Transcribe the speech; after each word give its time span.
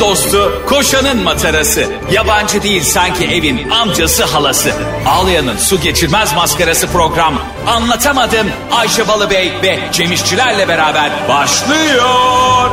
Dostu, 0.00 0.62
koşanın 0.68 1.22
matarası. 1.22 1.84
Yabancı 2.12 2.62
değil 2.62 2.82
sanki 2.82 3.24
evin 3.24 3.70
amcası 3.70 4.24
halası. 4.24 4.72
Ağlayan'ın 5.06 5.56
su 5.56 5.80
geçirmez 5.80 6.34
maskarası 6.34 6.86
program. 6.86 7.42
Anlatamadım 7.66 8.46
Ayşe 8.70 9.08
Balıbey 9.08 9.52
ve 9.62 9.78
Cemişçilerle 9.92 10.68
beraber 10.68 11.10
başlıyor. 11.28 12.70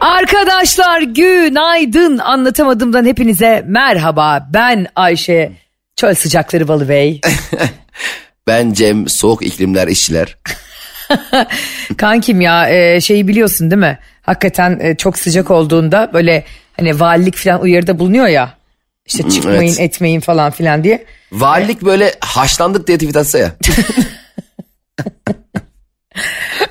Arkadaşlar 0.00 1.00
günaydın 1.00 2.18
anlatamadığımdan 2.18 3.04
hepinize 3.04 3.64
merhaba 3.66 4.48
ben 4.52 4.86
Ayşe 4.96 5.52
çöl 5.96 6.14
sıcakları 6.14 6.68
balı 6.68 6.88
bey. 6.88 7.20
ben 8.46 8.72
Cem 8.72 9.08
soğuk 9.08 9.46
iklimler 9.46 9.88
işçiler. 9.88 10.36
Kankim 11.96 12.40
ya 12.40 12.68
e, 12.68 13.00
şeyi 13.00 13.28
biliyorsun 13.28 13.70
değil 13.70 13.80
mi? 13.80 13.98
Hakikaten 14.22 14.78
e, 14.80 14.96
çok 14.96 15.18
sıcak 15.18 15.50
olduğunda 15.50 16.10
böyle 16.12 16.44
hani 16.76 17.00
valilik 17.00 17.36
falan 17.36 17.60
uyarıda 17.60 17.98
bulunuyor 17.98 18.26
ya. 18.26 18.56
İşte 19.06 19.30
çıkmayın 19.30 19.74
evet. 19.78 19.80
etmeyin 19.80 20.20
falan 20.20 20.50
filan 20.50 20.84
diye. 20.84 21.04
Valilik 21.32 21.82
böyle 21.82 22.14
haşlandık 22.20 22.86
diye 22.86 22.98
tweet 22.98 23.16
atsa 23.16 23.38
ya. 23.38 23.52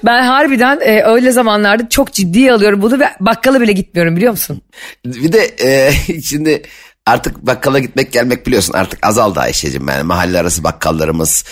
Ben 0.06 0.24
harbiden 0.24 0.80
e, 0.82 1.04
öyle 1.04 1.32
zamanlarda 1.32 1.90
çok 1.90 2.14
ciddiye 2.14 2.54
alıyorum 2.54 2.82
bunu 2.82 3.00
ve 3.00 3.10
bakkala 3.20 3.62
bile 3.62 3.72
gitmiyorum 3.72 4.16
biliyor 4.16 4.32
musun? 4.32 4.62
Bir 5.06 5.32
de 5.32 5.56
e, 5.60 5.92
şimdi 6.22 6.62
artık 7.06 7.46
bakkala 7.46 7.80
gitmek 7.80 8.12
gelmek 8.12 8.48
biliyorsun 8.48 8.74
artık 8.74 9.06
azaldı 9.06 9.40
Ayşe'cim 9.40 9.88
yani 9.88 10.04
mahalle 10.04 10.40
arası 10.40 10.64
bakkallarımız. 10.64 11.46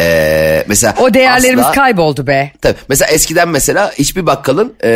Ee, 0.00 0.64
mesela 0.68 0.94
o 1.00 1.14
değerlerimiz 1.14 1.64
asla, 1.64 1.74
kayboldu 1.74 2.26
be. 2.26 2.52
Tabii. 2.60 2.76
Mesela 2.88 3.10
eskiden 3.10 3.48
mesela 3.48 3.92
hiçbir 3.92 4.26
bakkalın 4.26 4.74
e, 4.84 4.90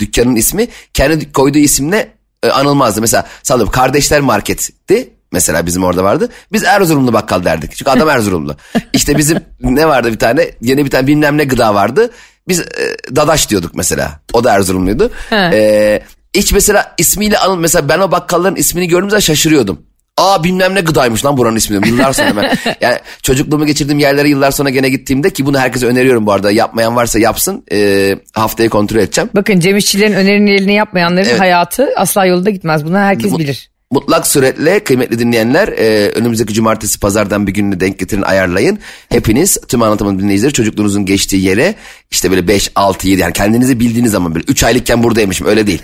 dükkanın 0.00 0.36
ismi 0.36 0.68
kendi 0.94 1.32
koyduğu 1.32 1.58
isimle 1.58 2.08
e, 2.42 2.48
anılmazdı. 2.48 3.00
Mesela 3.00 3.26
sallıyorum 3.42 3.72
kardeşler 3.72 4.20
marketti 4.20 5.10
mesela 5.32 5.66
bizim 5.66 5.84
orada 5.84 6.04
vardı. 6.04 6.28
Biz 6.52 6.64
Erzurumlu 6.64 7.12
bakkal 7.12 7.44
derdik. 7.44 7.76
Çünkü 7.76 7.90
adam 7.90 8.08
Erzurumlu. 8.16 8.56
İşte 8.92 9.18
bizim 9.18 9.38
ne 9.60 9.88
vardı 9.88 10.12
bir 10.12 10.18
tane 10.18 10.50
yeni 10.60 10.84
bir 10.84 10.90
tane 10.90 11.06
bilmem 11.06 11.38
ne 11.38 11.44
gıda 11.44 11.74
vardı. 11.74 12.10
Biz 12.48 12.60
e, 12.60 12.96
Dadaş 13.16 13.50
diyorduk 13.50 13.74
mesela. 13.74 14.20
O 14.32 14.44
da 14.44 14.52
Erzurumluydu. 14.52 15.10
E, 15.32 16.02
hiç 16.34 16.52
mesela 16.52 16.94
ismiyle 16.98 17.38
anıl 17.38 17.56
mesela 17.56 17.88
ben 17.88 17.98
o 17.98 18.10
bakkalların 18.10 18.56
ismini 18.56 18.88
gördüğüm 18.88 19.10
zaman 19.10 19.20
şaşırıyordum. 19.20 19.82
Aa 20.20 20.44
bilmem 20.44 20.74
ne 20.74 20.80
gıdaymış 20.80 21.24
lan 21.24 21.36
buranın 21.36 21.56
ismi 21.56 21.88
Yıllar 21.88 22.12
sonra 22.12 22.36
ben. 22.36 22.74
yani 22.80 22.98
çocukluğumu 23.22 23.66
geçirdiğim 23.66 23.98
yerlere 23.98 24.28
yıllar 24.28 24.50
sonra 24.50 24.70
gene 24.70 24.88
gittiğimde 24.88 25.30
ki 25.30 25.46
bunu 25.46 25.58
herkese 25.58 25.86
öneriyorum 25.86 26.26
bu 26.26 26.32
arada. 26.32 26.50
Yapmayan 26.50 26.96
varsa 26.96 27.18
yapsın. 27.18 27.64
E, 27.72 28.18
haftayı 28.32 28.70
kontrol 28.70 28.98
edeceğim. 28.98 29.30
Bakın 29.34 29.60
Cem 29.60 29.76
İşçilerin 29.76 30.12
önerilerini 30.12 30.74
yapmayanların 30.74 31.28
evet. 31.28 31.40
hayatı 31.40 31.88
asla 31.96 32.24
yolunda 32.24 32.50
gitmez. 32.50 32.84
Bunu 32.84 32.98
herkes 32.98 33.30
Mut, 33.30 33.40
bilir. 33.40 33.70
Mutlak 33.92 34.26
suretle 34.26 34.84
kıymetli 34.84 35.18
dinleyenler 35.18 35.68
e, 35.68 36.10
önümüzdeki 36.10 36.54
cumartesi 36.54 37.00
pazardan 37.00 37.46
bir 37.46 37.52
gününü 37.52 37.80
denk 37.80 37.98
getirin 37.98 38.22
ayarlayın. 38.22 38.78
Hepiniz 39.08 39.58
tüm 39.68 39.82
anlatımın 39.82 40.18
dinleyicileri 40.18 40.52
çocukluğunuzun 40.52 41.06
geçtiği 41.06 41.44
yere 41.44 41.74
işte 42.10 42.30
böyle 42.30 42.48
5, 42.48 42.70
6, 42.74 43.08
7 43.08 43.20
yani 43.20 43.32
kendinizi 43.32 43.80
bildiğiniz 43.80 44.12
zaman 44.12 44.34
böyle 44.34 44.44
3 44.48 44.64
aylıkken 44.64 45.02
buradaymışım 45.02 45.46
öyle 45.46 45.66
değil. 45.66 45.82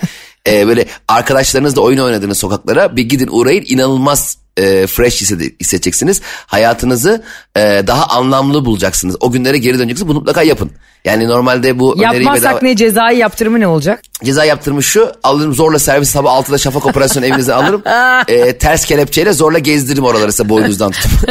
e, 0.48 0.66
böyle 0.66 0.86
arkadaşlarınızla 1.08 1.80
oyun 1.80 1.98
oynadığınız 1.98 2.38
sokaklara 2.38 2.96
bir 2.96 3.02
gidin 3.02 3.28
uğrayın 3.30 3.64
inanılmaz 3.68 4.38
e, 4.56 4.86
fresh 4.86 5.20
hissedeceksiniz. 5.60 6.20
Hayatınızı 6.46 7.24
e, 7.56 7.60
daha 7.86 8.06
anlamlı 8.06 8.64
bulacaksınız. 8.64 9.16
O 9.20 9.32
günlere 9.32 9.58
geri 9.58 9.78
döneceksiniz. 9.78 10.08
Bunu 10.08 10.18
mutlaka 10.18 10.42
yapın. 10.42 10.70
Yani 11.04 11.28
normalde 11.28 11.78
bu 11.78 11.96
Yapmazsak 11.98 12.42
bedava... 12.42 12.58
ne 12.62 12.76
cezai 12.76 13.18
yaptırımı 13.18 13.60
ne 13.60 13.66
olacak? 13.66 14.02
Ceza 14.24 14.44
yaptırımı 14.44 14.82
şu 14.82 15.12
alırım 15.22 15.54
zorla 15.54 15.78
servis 15.78 16.10
sabah 16.10 16.32
6'da 16.32 16.58
şafak 16.58 16.86
operasyonu 16.86 17.26
evinize 17.26 17.54
alırım. 17.54 17.82
e, 18.28 18.58
ters 18.58 18.84
kelepçeyle 18.84 19.32
zorla 19.32 19.58
gezdiririm 19.58 20.04
oraları 20.04 20.32
size 20.32 20.48
boynunuzdan 20.48 20.90
tutup. 20.92 21.30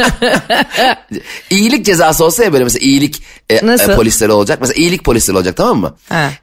İyilik 1.50 1.86
cezası 1.86 2.24
olsa 2.24 2.44
ya 2.44 2.52
böyle 2.52 2.64
mesela 2.64 2.84
iyilik 2.84 3.22
e? 3.50 3.54
E, 3.54 3.94
polisleri 3.96 4.32
olacak. 4.32 4.58
Mesela 4.60 4.82
iyilik 4.82 5.04
polisleri 5.04 5.36
olacak 5.36 5.56
tamam 5.56 5.78
mı? 5.78 5.96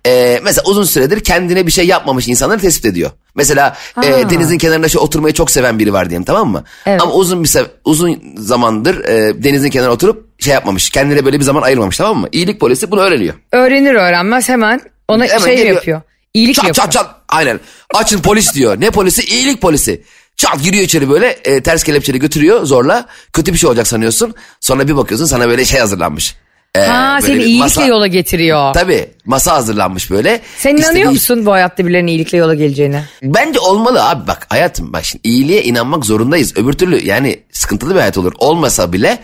E, 0.08 0.40
mesela 0.44 0.64
uzun 0.66 0.84
süredir 0.84 1.20
kendine 1.20 1.68
bir 1.68 1.72
şey 1.72 1.88
yapmamış 1.88 2.28
insanları 2.28 2.60
tespit 2.60 2.86
ediyor. 2.86 3.12
Mesela 3.36 3.78
e, 4.04 4.30
denizin 4.30 4.58
kenarında 4.58 4.90
şey 4.90 5.02
oturmayı 5.02 5.34
çok 5.34 5.52
seven 5.52 5.80
biri 5.80 5.94
var 5.94 6.10
diyelim 6.10 6.26
tamam 6.26 6.50
mı? 6.52 6.64
Evet. 6.86 7.02
Ama 7.02 7.14
uzun 7.14 7.44
bir 7.44 7.52
uzun 7.86 8.24
zamandır 8.38 9.06
e, 9.06 9.44
denizin 9.44 9.70
kenarına 9.70 9.94
oturup 9.94 10.42
şey 10.42 10.54
yapmamış. 10.54 10.90
Kendine 10.90 11.26
böyle 11.26 11.40
bir 11.40 11.46
zaman 11.46 11.62
ayırmamış 11.62 11.98
tamam 11.98 12.18
mı? 12.18 12.28
İyilik 12.32 12.60
polisi 12.60 12.92
bunu 12.92 13.02
öğreniyor. 13.02 13.34
Öğrenir 13.52 13.96
öğrenmez 13.96 14.50
hemen 14.50 14.82
ona 15.08 15.26
hemen 15.26 15.46
şey 15.46 15.58
geliyor. 15.58 15.76
yapıyor. 15.76 16.02
İyilik 16.34 16.56
çat, 16.56 16.66
yapıyor. 16.66 16.86
Çat 16.86 16.94
çat 16.94 17.16
aynen. 17.30 17.60
Açın 17.94 18.22
polis 18.22 18.54
diyor. 18.54 18.82
Ne 18.82 18.92
polisi? 18.92 19.22
İyilik 19.22 19.62
polisi. 19.62 20.04
Çat 20.38 20.64
giriyor 20.64 20.84
içeri 20.84 21.10
böyle 21.10 21.28
e, 21.28 21.64
ters 21.64 21.84
kelepçeli 21.84 22.20
götürüyor 22.20 22.66
zorla. 22.66 23.06
Kötü 23.34 23.54
bir 23.54 23.58
şey 23.58 23.70
olacak 23.70 23.88
sanıyorsun. 23.88 24.36
Sonra 24.60 24.88
bir 24.88 24.98
bakıyorsun 24.98 25.26
sana 25.26 25.50
böyle 25.50 25.66
şey 25.66 25.80
hazırlanmış. 25.80 26.36
Ee, 26.76 26.80
ha 26.80 27.20
seni 27.22 27.44
iyilikle 27.44 27.60
masa, 27.60 27.86
yola 27.86 28.08
getiriyor. 28.08 28.74
Tabii 28.74 29.10
masa 29.26 29.54
hazırlanmış 29.54 30.12
böyle. 30.12 30.42
Sen 30.58 30.70
inanıyor 30.70 30.84
İstediği... 30.90 31.06
musun 31.06 31.46
bu 31.46 31.52
hayatta 31.52 31.86
birilerinin 31.86 32.08
iyilikle 32.08 32.38
yola 32.38 32.54
geleceğine? 32.54 33.04
Bence 33.24 33.60
olmalı 33.60 34.10
abi 34.10 34.28
bak 34.28 34.46
hayatım 34.50 34.94
bak 34.94 35.06
şimdi 35.06 35.28
iyiliğe 35.28 35.64
inanmak 35.64 36.06
zorundayız. 36.06 36.58
Öbür 36.58 36.74
türlü 36.74 37.06
yani 37.06 37.40
sıkıntılı 37.52 37.96
bir 37.96 38.00
hayat 38.00 38.18
olur. 38.18 38.34
Olmasa 38.38 38.94
bile 38.94 39.20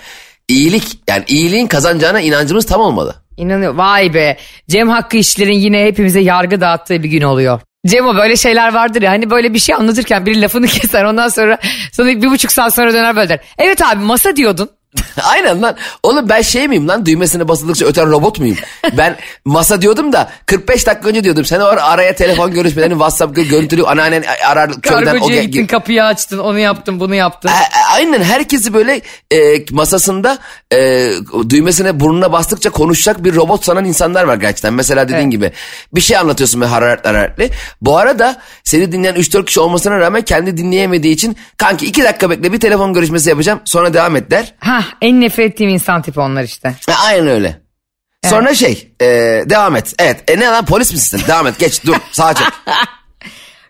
iyilik 0.48 1.00
yani 1.08 1.24
iyiliğin 1.28 1.68
kazanacağına 1.68 2.20
inancımız 2.22 2.66
tam 2.66 2.82
olmalı. 2.82 3.16
İnanıyor. 3.40 3.76
Vay 3.76 4.14
be. 4.14 4.38
Cem 4.70 4.90
Hakkı 4.90 5.18
işlerin 5.18 5.60
yine 5.60 5.86
hepimize 5.86 6.20
yargı 6.20 6.62
dağıttığı 6.62 7.04
bir 7.04 7.10
gün 7.10 7.22
oluyor. 7.22 7.60
Cem 7.88 8.08
o 8.08 8.16
böyle 8.16 8.36
şeyler 8.36 8.74
vardır 8.74 9.02
ya 9.02 9.12
hani 9.12 9.30
böyle 9.30 9.54
bir 9.54 9.60
şey 9.60 9.76
anlatırken 9.76 10.26
biri 10.26 10.42
lafını 10.42 10.68
keser 10.68 11.04
ondan 11.04 11.28
sonra 11.28 11.58
sonra 11.92 12.08
bir 12.08 12.30
buçuk 12.30 12.52
saat 12.52 12.76
sonra 12.76 12.94
döner 12.94 13.16
böyle 13.16 13.30
der. 13.30 13.40
Evet 13.58 13.82
abi 13.82 14.04
masa 14.04 14.36
diyordun. 14.36 14.70
Aynen 15.24 15.62
lan. 15.62 15.76
Oğlum 16.04 16.30
ben 16.30 16.42
şey 16.42 16.68
miyim 16.68 16.88
lan 16.88 17.06
düğmesine 17.06 17.48
basıldıkça 17.48 17.86
öten 17.86 18.10
robot 18.10 18.40
muyum? 18.40 18.58
Ben 18.98 19.16
masa 19.46 19.82
diyordum 19.82 20.14
da 20.14 20.32
45 20.46 20.88
dakika 20.88 21.10
önce 21.10 21.24
diyordum. 21.24 21.46
Sen 21.46 21.60
or 21.60 21.78
araya 21.78 22.16
telefon 22.16 22.52
görüşmelerini 22.52 22.94
WhatsApp 22.94 23.36
görüntülü 23.36 23.84
anneannen 23.84 24.24
arar 24.46 24.82
köyden. 24.82 25.06
Kargocuya 25.06 25.44
gittin 25.44 25.68
kapıyı 25.68 26.04
açtın 26.04 26.38
onu 26.38 26.60
yaptın 26.60 27.00
bunu 27.00 27.16
yaptın. 27.16 27.50
A- 27.50 27.94
aynen 27.94 28.24
herkesi 28.24 28.74
böyle 28.74 29.02
e, 29.32 29.66
masasında 29.72 30.38
e, 30.74 31.12
düğmesine 31.50 32.00
burnuna 32.00 32.32
bastıkça 32.32 32.70
konuşacak 32.70 33.24
bir 33.24 33.36
robot 33.36 33.66
sanan 33.66 33.86
insanlar 33.86 34.24
var 34.24 34.36
gerçekten. 34.36 34.74
Mesela 34.74 35.06
dediğin 35.06 35.22
evet. 35.22 35.32
gibi 35.32 35.52
bir 35.94 36.02
şey 36.02 36.18
anlatıyorsun 36.18 36.62
ve 36.62 36.66
hararet 36.66 37.06
hararetli. 37.06 37.50
Bu 37.82 37.98
arada 37.98 38.42
seni 38.64 38.92
dinleyen 38.92 39.16
3-4 39.16 39.46
kişi 39.46 39.60
olmasına 39.60 40.00
rağmen 40.00 40.22
kendi 40.22 40.58
dinleyemediği 40.58 41.14
için 41.14 41.38
kanki 41.58 41.86
2 41.86 42.04
dakika 42.04 42.30
bekle 42.30 42.54
bir 42.54 42.60
telefon 42.60 42.94
görüşmesi 42.94 43.30
yapacağım 43.30 43.60
sonra 43.66 43.94
devam 43.94 44.16
et 44.16 44.32
der. 44.32 44.54
Ha 44.60 44.79
en 45.02 45.22
nefret 45.22 45.52
ettiğim 45.52 45.70
insan 45.70 46.02
tipi 46.02 46.20
onlar 46.20 46.44
işte. 46.44 46.76
E, 46.90 46.94
aynen 46.94 47.28
öyle. 47.28 47.62
Evet. 48.24 48.34
Sonra 48.34 48.56
şey 48.56 48.92
e, 49.02 49.06
devam 49.50 49.76
et. 49.76 49.94
Evet 50.00 50.32
e 50.32 50.40
ne 50.40 50.46
lan 50.46 50.66
polis 50.66 50.92
misin? 50.92 51.22
devam 51.28 51.48
et 51.48 51.60
geç 51.60 51.86
dur 51.86 51.96
sağa 52.12 52.34
çek. 52.34 52.48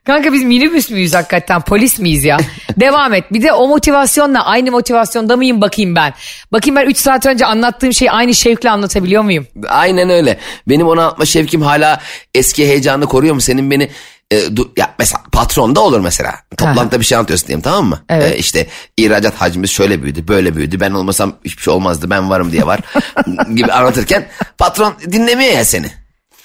Kanka 0.09 0.33
biz 0.33 0.43
minibüs 0.43 0.89
müyüz 0.89 1.13
hakikaten 1.13 1.61
polis 1.61 1.99
miyiz 1.99 2.23
ya? 2.23 2.37
Devam 2.79 3.13
et. 3.13 3.23
Bir 3.33 3.41
de 3.43 3.53
o 3.53 3.67
motivasyonla 3.67 4.45
aynı 4.45 4.71
motivasyonda 4.71 5.35
mıyım 5.37 5.61
bakayım 5.61 5.95
ben. 5.95 6.13
Bakayım 6.51 6.75
ben 6.75 6.85
3 6.85 6.97
saat 6.97 7.25
önce 7.25 7.45
anlattığım 7.45 7.93
şeyi 7.93 8.11
aynı 8.11 8.33
şevkle 8.33 8.69
anlatabiliyor 8.69 9.23
muyum? 9.23 9.47
Aynen 9.67 10.09
öyle. 10.09 10.37
Benim 10.67 10.87
onu 10.87 11.01
anlatma 11.01 11.25
şevkim 11.25 11.61
hala 11.61 12.01
eski 12.35 12.67
heyecanını 12.67 13.05
koruyor 13.05 13.35
mu? 13.35 13.41
Senin 13.41 13.71
beni 13.71 13.89
e, 14.31 14.55
du, 14.57 14.73
ya 14.77 14.95
mesela 14.99 15.21
patron 15.31 15.75
da 15.75 15.79
olur 15.79 15.99
mesela. 15.99 16.35
Toplantıda 16.57 16.99
bir 16.99 17.05
şey 17.05 17.17
anlatıyorsun 17.17 17.47
diyeyim 17.47 17.61
tamam 17.61 17.85
mı? 17.85 18.03
Evet. 18.09 18.35
E, 18.35 18.37
işte 18.37 18.67
ihracat 18.97 19.35
hacmimiz 19.35 19.69
şöyle 19.69 20.03
büyüdü, 20.03 20.27
böyle 20.27 20.55
büyüdü. 20.55 20.79
Ben 20.79 20.91
olmasam 20.91 21.35
hiçbir 21.45 21.61
şey 21.61 21.73
olmazdı. 21.73 22.09
Ben 22.09 22.29
varım 22.29 22.51
diye 22.51 22.65
var 22.65 22.79
gibi 23.55 23.71
anlatırken 23.71 24.27
patron 24.57 24.95
dinlemiyor 25.11 25.53
ya 25.53 25.65
seni. 25.65 25.91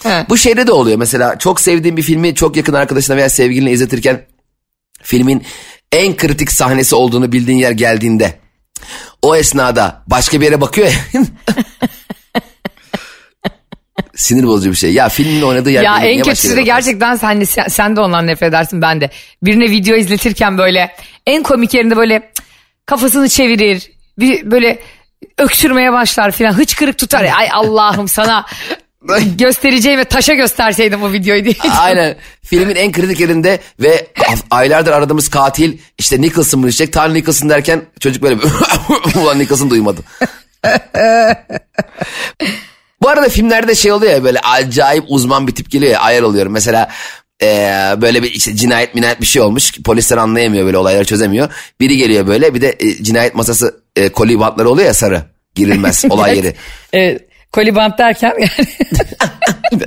He. 0.02 0.26
Bu 0.28 0.36
şeyde 0.36 0.66
de 0.66 0.72
oluyor 0.72 0.98
mesela 0.98 1.38
çok 1.38 1.60
sevdiğim 1.60 1.96
bir 1.96 2.02
filmi 2.02 2.34
çok 2.34 2.56
yakın 2.56 2.74
arkadaşına 2.74 3.16
veya 3.16 3.30
sevgiline 3.30 3.72
izletirken 3.72 4.26
filmin 5.02 5.44
en 5.92 6.16
kritik 6.16 6.52
sahnesi 6.52 6.94
olduğunu 6.94 7.32
bildiğin 7.32 7.58
yer 7.58 7.70
geldiğinde 7.70 8.38
o 9.22 9.36
esnada 9.36 10.02
başka 10.06 10.40
bir 10.40 10.44
yere 10.44 10.60
bakıyor 10.60 10.88
ya. 10.88 11.22
sinir 14.16 14.46
bozucu 14.46 14.70
bir 14.70 14.76
şey. 14.76 14.92
Ya 14.92 15.08
filmin 15.08 15.42
oynadığı 15.42 15.70
yer. 15.70 15.82
Ya 15.82 15.98
en 15.98 16.22
kötüsü 16.22 16.56
de 16.56 16.62
gerçekten 16.62 17.16
sen 17.16 17.40
de, 17.40 17.46
sen 17.46 17.96
de 17.96 18.00
ondan 18.00 18.26
nefret 18.26 18.48
edersin 18.48 18.82
ben 18.82 19.00
de. 19.00 19.10
Birine 19.42 19.70
video 19.70 19.96
izletirken 19.96 20.58
böyle 20.58 20.94
en 21.26 21.42
komik 21.42 21.74
yerinde 21.74 21.96
böyle 21.96 22.32
kafasını 22.86 23.28
çevirir. 23.28 23.90
Bir 24.18 24.50
böyle 24.50 24.78
öksürmeye 25.38 25.92
başlar 25.92 26.30
filan 26.30 26.52
hıçkırık 26.52 26.98
tutar. 26.98 27.24
Ay 27.24 27.48
Allah'ım 27.52 28.08
sana 28.08 28.46
göstereceğim 29.38 30.00
ve 30.00 30.04
taşa 30.04 30.34
gösterseydim 30.34 31.02
o 31.02 31.12
videoyu 31.12 31.44
diye. 31.44 31.54
Aynen. 31.78 32.16
Filmin 32.42 32.76
en 32.76 32.92
kritik 32.92 33.20
yerinde 33.20 33.60
ve 33.80 34.06
aylardır 34.50 34.92
aradığımız 34.92 35.28
katil 35.28 35.78
işte 35.98 36.20
Nicholson 36.20 36.60
mı 36.60 36.66
diyecek? 36.66 36.92
Tan 36.92 37.14
Nicholson 37.14 37.48
derken 37.48 37.82
çocuk 38.00 38.22
böyle 38.22 38.40
ulan 39.22 39.38
Nicholson 39.38 39.70
duymadı. 39.70 40.00
Bu 43.04 43.08
arada 43.08 43.28
filmlerde 43.28 43.74
şey 43.74 43.92
oluyor 43.92 44.12
ya 44.12 44.24
böyle 44.24 44.40
acayip 44.40 45.04
uzman 45.08 45.46
bir 45.46 45.54
tip 45.54 45.70
geliyor 45.70 45.92
ya 45.92 46.00
ayar 46.00 46.22
oluyorum. 46.22 46.52
Mesela 46.52 46.88
Ee, 47.42 47.94
böyle 48.00 48.22
bir 48.22 48.30
işte 48.30 48.56
cinayet 48.56 48.94
minayet 48.94 49.20
bir 49.20 49.26
şey 49.26 49.42
olmuş. 49.42 49.72
Polisler 49.84 50.16
anlayamıyor 50.16 50.66
böyle 50.66 50.78
olayları 50.78 51.04
çözemiyor. 51.04 51.48
Biri 51.80 51.96
geliyor 51.96 52.26
böyle 52.26 52.54
bir 52.54 52.60
de 52.60 52.76
e, 52.80 53.02
cinayet 53.02 53.34
masası 53.34 53.74
e, 53.96 54.08
koli 54.08 54.40
bantları 54.40 54.70
oluyor 54.70 54.86
ya 54.86 54.94
sarı. 54.94 55.22
Girilmez 55.54 56.04
olay 56.10 56.36
yeri. 56.36 56.54
Evet. 56.92 57.22
Kolibant 57.52 57.98
derken 57.98 58.32
yani. 58.38 58.68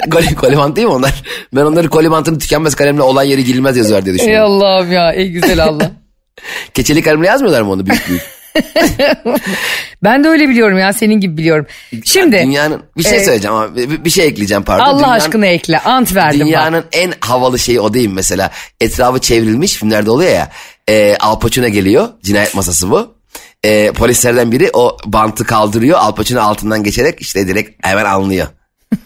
Koli, 0.11 0.35
kolibant 0.35 0.75
değil 0.75 0.87
mi 0.87 0.93
onlar? 0.93 1.23
Ben 1.55 1.61
onları 1.61 1.89
kolibantını 1.89 2.39
tükenmez 2.39 2.75
kalemle 2.75 3.01
olay 3.01 3.29
yeri 3.29 3.43
girilmez 3.43 3.77
yazıyor 3.77 4.05
diye 4.05 4.13
Ey 4.13 4.19
düşünüyorum. 4.19 4.51
Allah'ım 4.51 4.91
ya 4.91 5.11
ey 5.11 5.29
güzel 5.29 5.63
Allah. 5.63 5.91
Keçeli 6.73 7.01
kalemle 7.01 7.27
yazmıyorlar 7.27 7.61
mı 7.61 7.71
onu 7.71 7.85
büyük 7.85 8.07
büyük? 8.07 8.36
ben 10.03 10.23
de 10.23 10.27
öyle 10.27 10.49
biliyorum 10.49 10.77
ya 10.77 10.93
senin 10.93 11.19
gibi 11.19 11.37
biliyorum. 11.37 11.65
Şimdi 12.05 12.37
Dünyanın 12.43 12.81
bir 12.97 13.03
şey 13.03 13.17
e, 13.17 13.23
söyleyeceğim 13.23 13.55
ama 13.55 13.75
bir, 13.75 14.05
bir 14.05 14.09
şey 14.09 14.27
ekleyeceğim 14.27 14.63
pardon. 14.63 14.83
Allah 14.83 14.99
Dünyanın- 14.99 15.11
aşkına 15.17 15.45
ekle 15.45 15.79
ant 15.79 16.15
verdim 16.15 16.39
Dünyanın 16.39 16.81
bak. 16.83 16.87
en 16.91 17.13
havalı 17.19 17.59
şeyi 17.59 17.79
o 17.79 17.93
değil 17.93 18.07
mi 18.07 18.13
mesela? 18.13 18.51
Etrafı 18.81 19.19
çevrilmiş 19.19 19.73
filmlerde 19.73 20.11
oluyor 20.11 20.31
ya. 20.31 20.49
E, 20.89 21.15
Al 21.19 21.39
Pacino 21.39 21.67
geliyor. 21.67 22.09
Cinayet 22.23 22.55
masası 22.55 22.91
bu. 22.91 23.15
E, 23.63 23.91
polislerden 23.91 24.51
biri 24.51 24.69
o 24.73 24.97
bantı 25.05 25.43
kaldırıyor. 25.43 25.97
Al 25.99 26.15
Pacino 26.15 26.41
altından 26.41 26.83
geçerek 26.83 27.21
işte 27.21 27.47
direkt 27.47 27.87
hemen 27.87 28.05
anlıyor. 28.05 28.47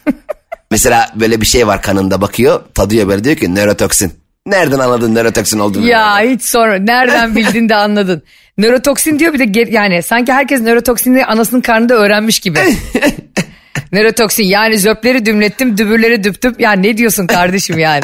mesela 0.72 1.12
böyle 1.16 1.42
bir 1.42 1.46
şey 1.46 1.68
var 1.68 1.82
kanında 1.82 2.22
bakıyor. 2.22 2.62
Tadıyor 2.74 3.08
böyle 3.08 3.24
diyor 3.24 3.36
ki 3.36 3.56
nörotoksin. 3.56 4.14
Nereden 4.46 4.80
anladın 4.80 5.16
nörotoksin 5.16 5.60
olduğunu? 5.60 5.86
Ya 5.88 6.20
hiç 6.22 6.44
sonra 6.44 6.80
nereden 6.80 7.36
bildin 7.36 7.70
de 7.70 7.76
anladın. 7.76 8.24
Nörotoksin 8.58 9.20
diyor 9.20 9.34
bir 9.34 9.40
de 9.40 9.44
ger- 9.44 9.72
yani 9.72 10.04
sanki 10.04 10.34
herkes 10.34 10.62
nörotoksini 10.62 11.26
anasının 11.26 11.62
karnında 11.62 11.94
öğrenmiş 11.94 12.40
gibi. 12.40 12.60
Nörotoksin 13.92 14.44
yani 14.44 14.78
zöpleri 14.80 15.26
dümlettim 15.26 15.78
dübürleri 15.78 16.24
düptüm. 16.24 16.56
Ya 16.60 16.72
ne 16.72 16.98
diyorsun 16.98 17.28
kardeşim 17.28 17.80
yani. 17.80 18.04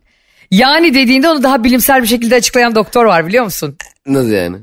yani 0.50 0.94
dediğinde 0.94 1.28
onu 1.28 1.42
daha 1.42 1.64
bilimsel 1.64 2.02
bir 2.02 2.08
şekilde 2.08 2.34
açıklayan 2.34 2.74
doktor 2.74 3.04
var 3.04 3.26
biliyor 3.26 3.44
musun? 3.44 3.76
Nasıl 4.06 4.30
yani? 4.30 4.56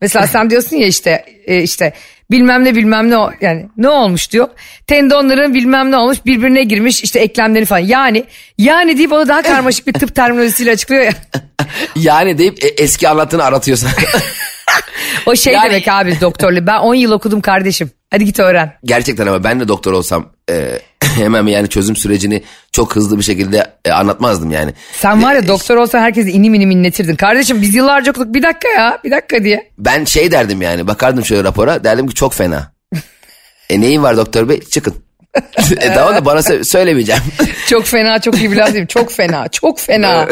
Mesela 0.00 0.26
sen 0.26 0.50
diyorsun 0.50 0.76
ya 0.76 0.86
işte 0.86 1.24
e, 1.46 1.62
işte 1.62 1.92
bilmem 2.30 2.64
ne 2.64 2.74
bilmem 2.74 3.10
ne 3.10 3.16
yani 3.40 3.66
ne 3.76 3.88
olmuş 3.88 4.32
diyor. 4.32 4.48
Tendonların 4.86 5.54
bilmem 5.54 5.90
ne 5.90 5.96
olmuş 5.96 6.18
birbirine 6.26 6.64
girmiş 6.64 7.02
işte 7.02 7.20
eklemleri 7.20 7.64
falan. 7.64 7.80
Yani 7.80 8.24
yani 8.58 8.98
deyip 8.98 9.12
onu 9.12 9.28
daha 9.28 9.42
karmaşık 9.42 9.86
bir 9.86 9.92
tıp 9.92 10.14
terminolojisiyle 10.14 10.70
açıklıyor 10.70 11.02
ya. 11.02 11.12
Yani 11.96 12.38
deyip 12.38 12.64
e, 12.64 12.68
eski 12.68 13.08
anlattığını 13.08 13.44
aratıyorsun. 13.44 13.88
O 15.26 15.36
şey 15.36 15.52
Yani- 15.52 15.64
demek 15.70 15.88
abi 15.88 16.20
doktorlu. 16.20 16.66
Ben 16.66 16.78
10 16.78 16.94
yıl 16.94 17.12
okudum 17.12 17.40
kardeşim. 17.40 17.90
Hadi 18.10 18.24
git 18.24 18.38
öğren. 18.40 18.72
Gerçekten 18.84 19.26
ama 19.26 19.44
ben 19.44 19.60
de 19.60 19.68
doktor 19.68 19.92
olsam 19.92 20.32
e, 20.50 20.78
hemen 21.16 21.46
yani 21.46 21.68
çözüm 21.68 21.96
sürecini 21.96 22.42
çok 22.72 22.96
hızlı 22.96 23.18
bir 23.18 23.24
şekilde 23.24 23.66
e, 23.84 23.90
anlatmazdım 23.92 24.50
yani. 24.50 24.74
Sen 24.92 25.22
var 25.22 25.34
ya 25.34 25.48
doktor 25.48 25.76
olsan 25.76 26.00
herkesi 26.00 26.30
inim 26.30 26.54
inim 26.54 26.70
inletirdin. 26.70 27.16
Kardeşim 27.16 27.62
biz 27.62 27.74
yıllarca 27.74 28.12
okuduk 28.12 28.34
bir 28.34 28.42
dakika 28.42 28.68
ya 28.68 28.98
bir 29.04 29.10
dakika 29.10 29.44
diye. 29.44 29.70
Ben 29.78 30.04
şey 30.04 30.30
derdim 30.32 30.62
yani 30.62 30.86
bakardım 30.86 31.24
şöyle 31.24 31.44
rapora 31.44 31.84
derdim 31.84 32.06
ki 32.08 32.14
çok 32.14 32.34
fena. 32.34 32.72
e 33.70 33.80
neyin 33.80 34.02
var 34.02 34.16
doktor 34.16 34.48
bey 34.48 34.60
çıkın. 34.60 34.94
e 35.80 35.92
tamam 35.94 36.14
da 36.14 36.24
bana 36.24 36.40
sö- 36.40 36.64
söylemeyeceğim. 36.64 37.22
Çok 37.68 37.86
fena 37.86 38.20
çok 38.20 38.38
iyi 38.38 38.52
bir 38.52 38.56
laf 38.56 38.72
değil 38.72 38.82
mi? 38.82 38.88
Çok 38.88 39.12
fena 39.12 39.48
çok 39.48 39.80
fena. 39.80 40.28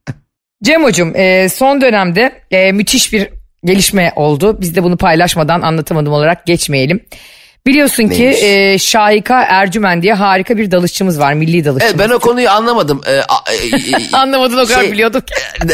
Cem 0.64 0.84
hocam 0.84 1.16
e, 1.16 1.48
son 1.48 1.80
dönemde 1.80 2.32
e, 2.50 2.72
müthiş 2.72 3.12
bir 3.12 3.28
gelişme 3.64 4.12
oldu. 4.16 4.56
Biz 4.60 4.76
de 4.76 4.82
bunu 4.82 4.96
paylaşmadan 4.96 5.60
anlatamadım 5.60 6.12
olarak 6.12 6.46
geçmeyelim. 6.46 7.00
Biliyorsun 7.66 8.08
Neymiş? 8.10 8.40
ki 8.40 8.46
e, 8.46 8.78
Şahika 8.78 9.42
Ercümen 9.42 10.02
diye 10.02 10.14
harika 10.14 10.56
bir 10.56 10.70
dalışçımız 10.70 11.18
var. 11.20 11.32
Milli 11.34 11.64
dalışçımız. 11.64 11.94
evet, 12.00 12.08
ben 12.10 12.14
o 12.14 12.18
konuyu 12.18 12.50
anlamadım. 12.50 13.00
E, 13.06 13.10
a- 13.20 13.52
e, 13.52 13.76
e, 13.76 14.10
Anlamadın 14.16 14.56
o 14.58 14.66
kadar 14.66 14.80
şey- 14.82 14.92
biliyorduk. 14.92 15.24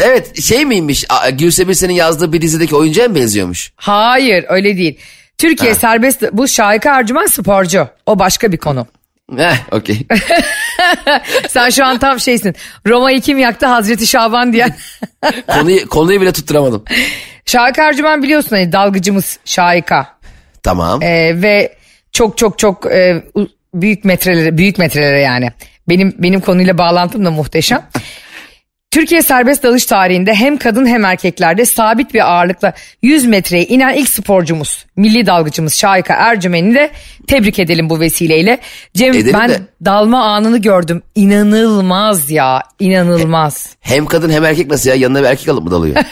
evet 0.03 0.41
şey 0.41 0.65
miymiş 0.65 1.05
Gülse 1.33 1.67
Birsel'in 1.67 1.93
yazdığı 1.93 2.33
bir 2.33 2.41
dizideki 2.41 2.75
oyuncuya 2.75 3.07
mı 3.07 3.15
benziyormuş? 3.15 3.71
Hayır 3.75 4.45
öyle 4.49 4.77
değil. 4.77 4.97
Türkiye 5.37 5.75
serbest 5.75 6.23
bu 6.33 6.47
Şahika 6.47 6.99
Ercümen 6.99 7.25
sporcu. 7.25 7.87
O 8.05 8.19
başka 8.19 8.51
bir 8.51 8.57
konu. 8.57 8.87
Heh 9.37 9.55
okey. 9.71 9.99
Sen 11.49 11.69
şu 11.69 11.85
an 11.85 11.99
tam 11.99 12.19
şeysin. 12.19 12.55
Roma'yı 12.87 13.21
kim 13.21 13.37
yaktı 13.37 13.65
Hazreti 13.65 14.07
Şaban 14.07 14.53
diyen. 14.53 14.75
konuyu, 15.47 15.87
konuyu 15.89 16.21
bile 16.21 16.31
tutturamadım. 16.31 16.83
Şahika 17.47 17.83
Ercümen 17.87 18.23
biliyorsun 18.23 18.49
hani 18.55 18.71
dalgıcımız 18.71 19.39
Şahika. 19.45 20.07
Tamam. 20.63 21.01
Ee, 21.01 21.41
ve 21.41 21.75
çok 22.11 22.37
çok 22.37 22.59
çok 22.59 22.85
e, 22.85 23.23
büyük 23.73 24.05
metrelere 24.05 24.57
büyük 24.57 24.77
metrelere 24.77 25.21
yani. 25.21 25.51
Benim 25.89 26.15
benim 26.17 26.41
konuyla 26.41 26.77
bağlantım 26.77 27.25
da 27.25 27.31
muhteşem. 27.31 27.81
Türkiye 28.91 29.21
serbest 29.21 29.63
dalış 29.63 29.85
tarihinde 29.85 30.33
hem 30.33 30.57
kadın 30.57 30.85
hem 30.85 31.05
erkeklerde 31.05 31.65
sabit 31.65 32.13
bir 32.13 32.31
ağırlıkla 32.31 32.73
100 33.01 33.25
metreye 33.25 33.65
inen 33.65 33.93
ilk 33.93 34.09
sporcumuz. 34.09 34.85
Milli 34.95 35.25
dalgıcımız 35.25 35.75
Şahika 35.75 36.13
Ercümen'i 36.13 36.75
de 36.75 36.91
tebrik 37.27 37.59
edelim 37.59 37.89
bu 37.89 37.99
vesileyle. 37.99 38.59
Cem 38.93 39.13
Edelim 39.13 39.33
ben 39.39 39.49
de- 39.49 39.61
dalma 39.85 40.23
anını 40.23 40.57
gördüm. 40.57 41.01
İnanılmaz 41.15 42.31
ya 42.31 42.63
inanılmaz. 42.79 43.75
Hem 43.81 44.05
kadın 44.05 44.29
hem 44.29 44.45
erkek 44.45 44.67
nasıl 44.67 44.89
ya? 44.89 44.95
Yanına 44.95 45.19
bir 45.21 45.27
erkek 45.27 45.49
alıp 45.49 45.63
mı 45.63 45.71
dalıyor? 45.71 45.95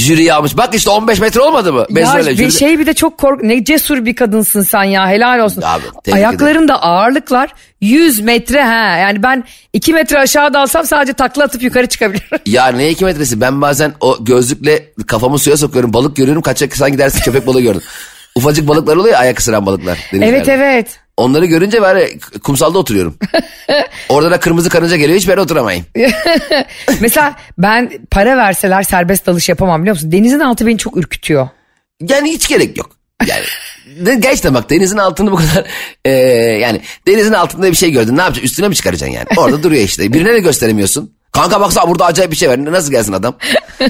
Jüri 0.00 0.32
almış. 0.32 0.56
Bak 0.56 0.74
işte 0.74 0.90
15 0.90 1.20
metre 1.20 1.40
olmadı 1.40 1.72
mı? 1.72 1.86
Ben 1.90 2.00
ya 2.00 2.14
ve 2.26 2.32
jüri- 2.32 2.58
şey 2.58 2.78
bir 2.78 2.86
de 2.86 2.94
çok 2.94 3.18
kork 3.18 3.42
ne 3.42 3.64
cesur 3.64 4.04
bir 4.04 4.14
kadınsın 4.16 4.62
sen 4.62 4.84
ya 4.84 5.08
helal 5.08 5.38
olsun. 5.38 5.62
Abi, 5.62 6.12
Ayaklarında 6.12 6.82
ağırlıklar 6.82 7.52
100 7.80 8.20
metre 8.20 8.62
ha 8.62 8.96
yani 8.96 9.22
ben 9.22 9.44
2 9.72 9.92
metre 9.92 10.18
aşağı 10.18 10.54
dalsam 10.54 10.86
sadece 10.86 11.12
takla 11.12 11.44
atıp 11.44 11.62
yukarı 11.62 11.86
çıkabilirim. 11.86 12.38
Ya 12.46 12.66
ne 12.66 12.90
iki 12.90 13.04
metresi? 13.04 13.40
Ben 13.40 13.60
bazen 13.60 13.92
o 14.00 14.24
gözlükle 14.24 14.92
kafamı 15.06 15.38
suya 15.38 15.56
sokuyorum. 15.56 15.92
Balık 15.92 16.16
görüyorum. 16.16 16.42
Kaçacak 16.42 16.76
sanki 16.76 16.98
dersin 16.98 17.20
köpek 17.20 17.46
balığı 17.46 17.60
gördüm. 17.60 17.82
Ufacık 18.36 18.68
balıklar 18.68 18.96
oluyor 18.96 19.14
ya 19.14 19.20
ayak 19.20 19.38
ısıran 19.40 19.66
balıklar. 19.66 19.98
denizlerde. 20.12 20.36
evet 20.36 20.48
evet. 20.48 21.00
Onları 21.20 21.46
görünce 21.46 21.82
böyle 21.82 22.18
kumsalda 22.42 22.78
oturuyorum. 22.78 23.16
Orada 24.08 24.30
da 24.30 24.40
kırmızı 24.40 24.68
karınca 24.68 24.96
geliyor 24.96 25.18
hiç 25.18 25.28
ben 25.28 25.36
oturamayayım. 25.36 25.86
Mesela 27.00 27.36
ben 27.58 27.90
para 28.10 28.36
verseler 28.36 28.82
serbest 28.82 29.26
dalış 29.26 29.48
yapamam 29.48 29.82
biliyor 29.82 29.96
musun? 29.96 30.12
Denizin 30.12 30.40
altı 30.40 30.66
beni 30.66 30.78
çok 30.78 30.96
ürkütüyor. 30.96 31.48
Yani 32.00 32.30
hiç 32.30 32.48
gerek 32.48 32.78
yok. 32.78 32.90
Yani 33.26 33.44
gerçekten 34.20 34.54
bak 34.54 34.70
denizin 34.70 34.98
altını 34.98 35.32
bu 35.32 35.36
kadar 35.36 35.66
e, 36.04 36.10
yani 36.60 36.80
denizin 37.06 37.32
altında 37.32 37.70
bir 37.70 37.76
şey 37.76 37.90
gördün 37.90 38.16
ne 38.16 38.20
yapacaksın 38.20 38.46
üstüne 38.46 38.68
mi 38.68 38.74
çıkaracaksın 38.74 39.14
yani 39.14 39.26
orada 39.36 39.62
duruyor 39.62 39.82
işte 39.82 40.12
birine 40.12 40.34
de 40.34 40.40
gösteremiyorsun 40.40 41.14
kanka 41.32 41.60
baksana 41.60 41.88
burada 41.88 42.04
acayip 42.04 42.32
bir 42.32 42.36
şey 42.36 42.48
var 42.48 42.64
nasıl 42.64 42.90
gelsin 42.90 43.12
adam 43.12 43.36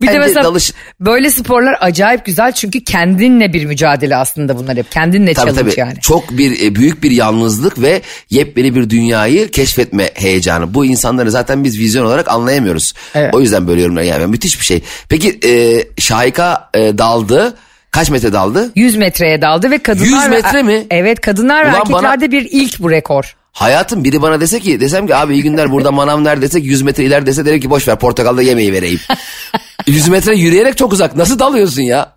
Bir 0.00 0.06
de 0.06 0.12
Bence 0.12 0.18
mesela 0.18 0.44
dalış- 0.44 0.72
böyle 1.00 1.30
sporlar 1.30 1.76
acayip 1.80 2.24
güzel 2.24 2.52
çünkü 2.52 2.84
kendinle 2.84 3.52
bir 3.52 3.64
mücadele 3.64 4.16
aslında 4.16 4.58
bunlar 4.58 4.76
hep. 4.76 4.90
Kendinle 4.90 5.34
Tabii 5.34 5.50
challenge 5.50 5.70
tabii. 5.70 5.80
yani. 5.80 6.00
Çok 6.00 6.30
bir 6.30 6.62
e, 6.66 6.74
büyük 6.74 7.02
bir 7.02 7.10
yalnızlık 7.10 7.82
ve 7.82 8.02
yepyeni 8.30 8.74
bir 8.74 8.90
dünyayı 8.90 9.50
keşfetme 9.50 10.10
heyecanı. 10.14 10.74
Bu 10.74 10.84
insanları 10.84 11.30
zaten 11.30 11.64
biz 11.64 11.78
vizyon 11.78 12.06
olarak 12.06 12.28
anlayamıyoruz. 12.28 12.92
Evet. 13.14 13.34
O 13.34 13.40
yüzden 13.40 13.66
böyle 13.68 13.80
yorumlar 13.82 14.02
yani 14.02 14.26
müthiş 14.26 14.60
bir 14.60 14.64
şey. 14.64 14.82
Peki 15.08 15.40
e, 15.48 15.84
Şahika 16.00 16.70
e, 16.74 16.98
daldı. 16.98 17.56
Kaç 17.90 18.10
metre 18.10 18.32
daldı? 18.32 18.70
100 18.74 18.96
metreye 18.96 19.42
daldı 19.42 19.70
ve 19.70 19.78
kadınlar 19.78 20.06
100 20.06 20.14
ve- 20.24 20.28
metre 20.28 20.62
mi? 20.62 20.86
Evet 20.90 21.20
kadınlar 21.20 21.64
ve 21.66 21.70
Ulan 21.70 21.82
bana- 21.92 22.08
erkeklerde 22.08 22.30
bir 22.32 22.48
ilk 22.50 22.80
bu 22.80 22.90
rekor. 22.90 23.36
Hayatım 23.54 24.04
biri 24.04 24.22
bana 24.22 24.40
dese 24.40 24.60
ki 24.60 24.80
desem 24.80 25.06
ki 25.06 25.16
abi 25.16 25.34
iyi 25.34 25.42
günler 25.42 25.72
burada 25.72 25.92
manav 25.92 26.24
nerede 26.24 26.42
desek 26.42 26.64
100 26.64 26.82
metre 26.82 27.04
iler 27.04 27.26
dese 27.26 27.46
derim 27.46 27.60
ki 27.60 27.70
boş 27.70 27.88
ver 27.88 27.98
portakalda 27.98 28.42
yemeği 28.42 28.72
vereyim. 28.72 29.00
100 29.86 30.08
metre 30.08 30.34
yürüyerek 30.36 30.76
çok 30.76 30.92
uzak 30.92 31.16
nasıl 31.16 31.38
dalıyorsun 31.38 31.82
ya? 31.82 32.12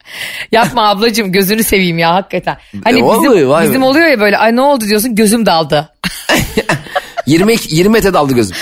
Yapma 0.52 0.88
ablacığım 0.88 1.32
gözünü 1.32 1.62
seveyim 1.64 1.98
ya 1.98 2.14
hakikaten. 2.14 2.56
Hani 2.84 2.98
E, 2.98 3.02
bizim, 3.02 3.04
be. 3.64 3.68
bizim 3.68 3.82
oluyor 3.82 4.06
ya 4.06 4.20
böyle 4.20 4.38
ay 4.38 4.56
ne 4.56 4.60
oldu 4.60 4.84
diyorsun 4.84 5.14
gözüm 5.14 5.46
daldı. 5.46 5.88
20, 7.26 7.54
20 7.68 7.92
metre 7.92 8.14
daldı 8.14 8.34
gözüm. 8.34 8.56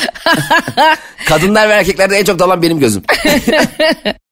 Kadınlar 1.28 1.68
ve 1.68 1.72
erkeklerde 1.72 2.16
en 2.18 2.24
çok 2.24 2.38
dalan 2.38 2.62
benim 2.62 2.78
gözüm. 2.80 3.02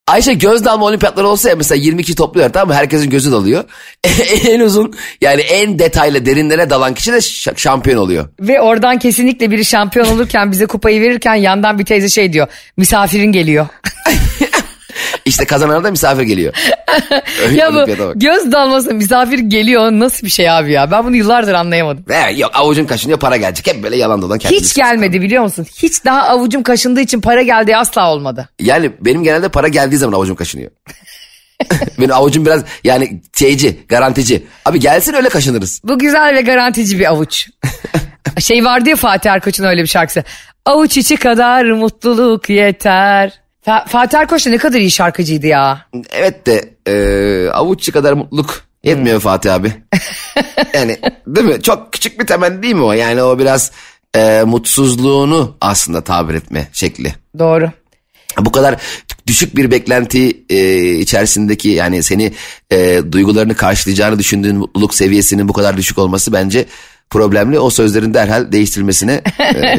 Ayşe 0.07 0.35
göz 0.35 0.65
dalma 0.65 0.87
olimpiyatları 0.87 1.29
olsa 1.29 1.49
ya 1.49 1.57
mesela 1.57 1.83
22 1.83 2.15
topluyor 2.15 2.53
tamam 2.53 2.69
mı? 2.69 2.75
Herkesin 2.75 3.11
gözü 3.11 3.33
dalıyor. 3.33 3.65
en 4.49 4.61
uzun 4.61 4.95
yani 5.21 5.41
en 5.41 5.79
detaylı 5.79 6.27
derinlere 6.27 6.71
dalan 6.71 6.95
kişi 6.95 7.13
de 7.13 7.21
şampiyon 7.57 7.99
oluyor. 7.99 8.29
Ve 8.41 8.61
oradan 8.61 8.99
kesinlikle 8.99 9.51
biri 9.51 9.65
şampiyon 9.65 10.07
olurken 10.07 10.53
bize 10.53 10.67
kupayı 10.67 11.01
verirken 11.01 11.35
yandan 11.35 11.79
bir 11.79 11.85
teyze 11.85 12.09
şey 12.09 12.33
diyor. 12.33 12.49
Misafirin 12.77 13.33
geliyor. 13.33 13.67
İşte 15.27 15.45
kazanana 15.45 15.85
da 15.85 15.91
misafir 15.91 16.23
geliyor. 16.23 16.55
ya 17.55 17.75
bu 17.75 17.87
göz 18.15 18.53
dalması 18.53 18.95
misafir 18.95 19.39
geliyor 19.39 19.93
nasıl 19.93 20.27
bir 20.27 20.31
şey 20.31 20.51
abi 20.51 20.73
ya. 20.73 20.91
Ben 20.91 21.05
bunu 21.05 21.17
yıllardır 21.17 21.55
anlayamadım. 21.55 22.05
He, 22.09 22.33
yok 22.33 22.51
avucun 22.55 22.85
kaşınıyor 22.85 23.19
para 23.19 23.37
gelecek. 23.37 23.67
Hep 23.67 23.83
böyle 23.83 23.97
yalan 23.97 24.23
dolan 24.23 24.39
kendimiz. 24.39 24.65
Hiç 24.65 24.75
gelmedi 24.75 25.23
biliyor 25.23 25.43
musun? 25.43 25.67
Hiç 25.83 26.05
daha 26.05 26.23
avucum 26.23 26.63
kaşındığı 26.63 27.01
için 27.01 27.21
para 27.21 27.43
geldiği 27.43 27.77
asla 27.77 28.13
olmadı. 28.13 28.49
Yani 28.61 28.91
benim 29.01 29.23
genelde 29.23 29.49
para 29.49 29.69
geldiği 29.69 29.97
zaman 29.97 30.19
avucum 30.19 30.37
kaşınıyor. 30.37 30.71
benim 31.99 32.13
avucum 32.13 32.47
biraz 32.47 32.65
yani 32.85 33.23
şeyci, 33.39 33.77
garantici. 33.89 34.47
Abi 34.65 34.81
gelsin 34.81 35.15
öyle 35.15 35.29
kaşınırız. 35.29 35.81
Bu 35.85 35.99
güzel 35.99 36.35
ve 36.35 36.41
garantici 36.41 36.99
bir 36.99 37.11
avuç. 37.11 37.49
Şey 38.41 38.65
vardı 38.65 38.89
ya 38.89 38.97
Fatih 38.97 39.31
Erkoç'un 39.31 39.65
öyle 39.65 39.83
bir 39.83 39.89
şarkısı. 39.89 40.25
Avuç 40.65 40.97
içi 40.97 41.17
kadar 41.17 41.65
mutluluk 41.65 42.49
yeter. 42.49 43.46
Fa- 43.67 43.87
Fatih 43.89 44.19
Erkoç 44.19 44.47
da 44.47 44.51
ne 44.51 44.59
kadar 44.59 44.79
iyi 44.81 44.91
şarkıcıydı 44.91 45.47
ya. 45.47 45.87
Evet 46.11 46.47
de 46.47 46.75
e, 46.89 47.51
avuççu 47.51 47.93
kadar 47.93 48.13
mutluluk 48.13 48.63
yetmiyor 48.85 49.21
Fatih 49.21 49.55
abi. 49.55 49.73
yani 50.75 50.99
değil 51.27 51.47
mi? 51.47 51.63
Çok 51.63 51.93
küçük 51.93 52.21
bir 52.21 52.27
temenni 52.27 52.63
değil 52.63 52.75
mi 52.75 52.83
o? 52.83 52.93
Yani 52.93 53.23
o 53.23 53.39
biraz 53.39 53.71
e, 54.17 54.43
mutsuzluğunu 54.47 55.57
aslında 55.61 56.01
tabir 56.01 56.35
etme 56.35 56.69
şekli. 56.73 57.15
Doğru. 57.39 57.71
Bu 58.41 58.53
kadar 58.53 58.77
düşük 59.27 59.57
bir 59.57 59.71
beklenti 59.71 60.45
e, 60.51 60.89
içerisindeki 60.93 61.69
yani 61.69 62.03
seni 62.03 62.33
e, 62.71 63.01
duygularını 63.13 63.55
karşılayacağını 63.55 64.19
düşündüğün 64.19 64.57
mutluluk 64.57 64.95
seviyesinin 64.95 65.49
bu 65.49 65.53
kadar 65.53 65.77
düşük 65.77 65.99
olması 65.99 66.33
bence 66.33 66.67
problemli. 67.11 67.59
O 67.59 67.71
sözlerin 67.71 68.15
derhal 68.15 68.53
değiştirilmesine 68.53 69.21
e, 69.41 69.77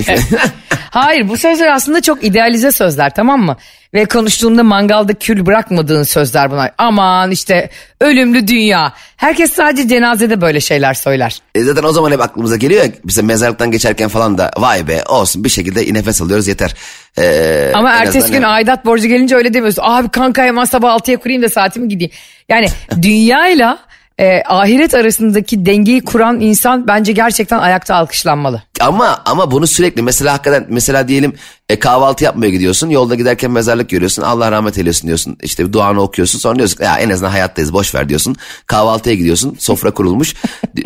Hayır 0.89 1.29
bu 1.29 1.37
sözler 1.37 1.67
aslında 1.67 2.01
çok 2.01 2.23
idealize 2.23 2.71
sözler 2.71 3.13
tamam 3.15 3.41
mı? 3.41 3.57
Ve 3.93 4.05
konuştuğunda 4.05 4.63
mangalda 4.63 5.13
kül 5.13 5.45
bırakmadığın 5.45 6.03
sözler 6.03 6.51
bunlar. 6.51 6.71
Aman 6.77 7.31
işte 7.31 7.69
ölümlü 8.01 8.47
dünya. 8.47 8.93
Herkes 9.17 9.53
sadece 9.53 9.87
cenazede 9.87 10.41
böyle 10.41 10.59
şeyler 10.59 10.93
söyler. 10.93 11.41
E 11.55 11.63
zaten 11.63 11.83
o 11.83 11.91
zaman 11.91 12.11
hep 12.11 12.21
aklımıza 12.21 12.55
geliyor 12.55 12.83
ya 12.83 12.91
bize 13.05 13.21
mezarlıktan 13.21 13.71
geçerken 13.71 14.09
falan 14.09 14.37
da 14.37 14.51
vay 14.57 14.87
be 14.87 15.03
olsun 15.03 15.43
bir 15.43 15.49
şekilde 15.49 15.93
nefes 15.93 16.21
alıyoruz 16.21 16.47
yeter. 16.47 16.75
E, 17.17 17.71
Ama 17.75 17.91
ertesi 17.91 18.31
gün 18.31 18.41
ne- 18.41 18.47
aidat 18.47 18.85
borcu 18.85 19.07
gelince 19.07 19.35
öyle 19.35 19.53
demiyorsun. 19.53 19.83
Abi 19.85 20.09
kanka 20.09 20.43
hemen 20.43 20.65
sabah 20.65 20.95
6'ya 20.99 21.17
kurayım 21.17 21.41
da 21.41 21.49
saatimi 21.49 21.87
gideyim. 21.87 22.11
Yani 22.49 22.67
dünyayla 23.01 23.79
e, 24.19 24.41
ahiret 24.45 24.93
arasındaki 24.93 25.65
dengeyi 25.65 26.01
kuran 26.01 26.39
insan 26.39 26.87
bence 26.87 27.11
gerçekten 27.11 27.59
ayakta 27.59 27.95
alkışlanmalı. 27.95 28.61
Ama 28.81 29.21
ama 29.25 29.51
bunu 29.51 29.67
sürekli 29.67 30.01
mesela 30.01 30.33
hakikaten 30.33 30.65
mesela 30.69 31.07
diyelim 31.07 31.33
e, 31.69 31.79
kahvaltı 31.79 32.23
yapmaya 32.23 32.49
gidiyorsun 32.49 32.89
yolda 32.89 33.15
giderken 33.15 33.51
mezarlık 33.51 33.89
görüyorsun 33.89 34.21
Allah 34.21 34.51
rahmet 34.51 34.77
eylesin 34.77 35.07
diyorsun 35.07 35.37
işte 35.43 35.73
duanı 35.73 36.01
okuyorsun 36.01 36.39
sonra 36.39 36.55
diyorsun 36.55 36.83
ya 36.83 36.97
en 36.97 37.09
azından 37.09 37.31
hayattayız 37.31 37.73
boş 37.73 37.95
ver 37.95 38.09
diyorsun 38.09 38.35
kahvaltıya 38.67 39.15
gidiyorsun 39.15 39.55
sofra 39.59 39.91
kurulmuş 39.91 40.33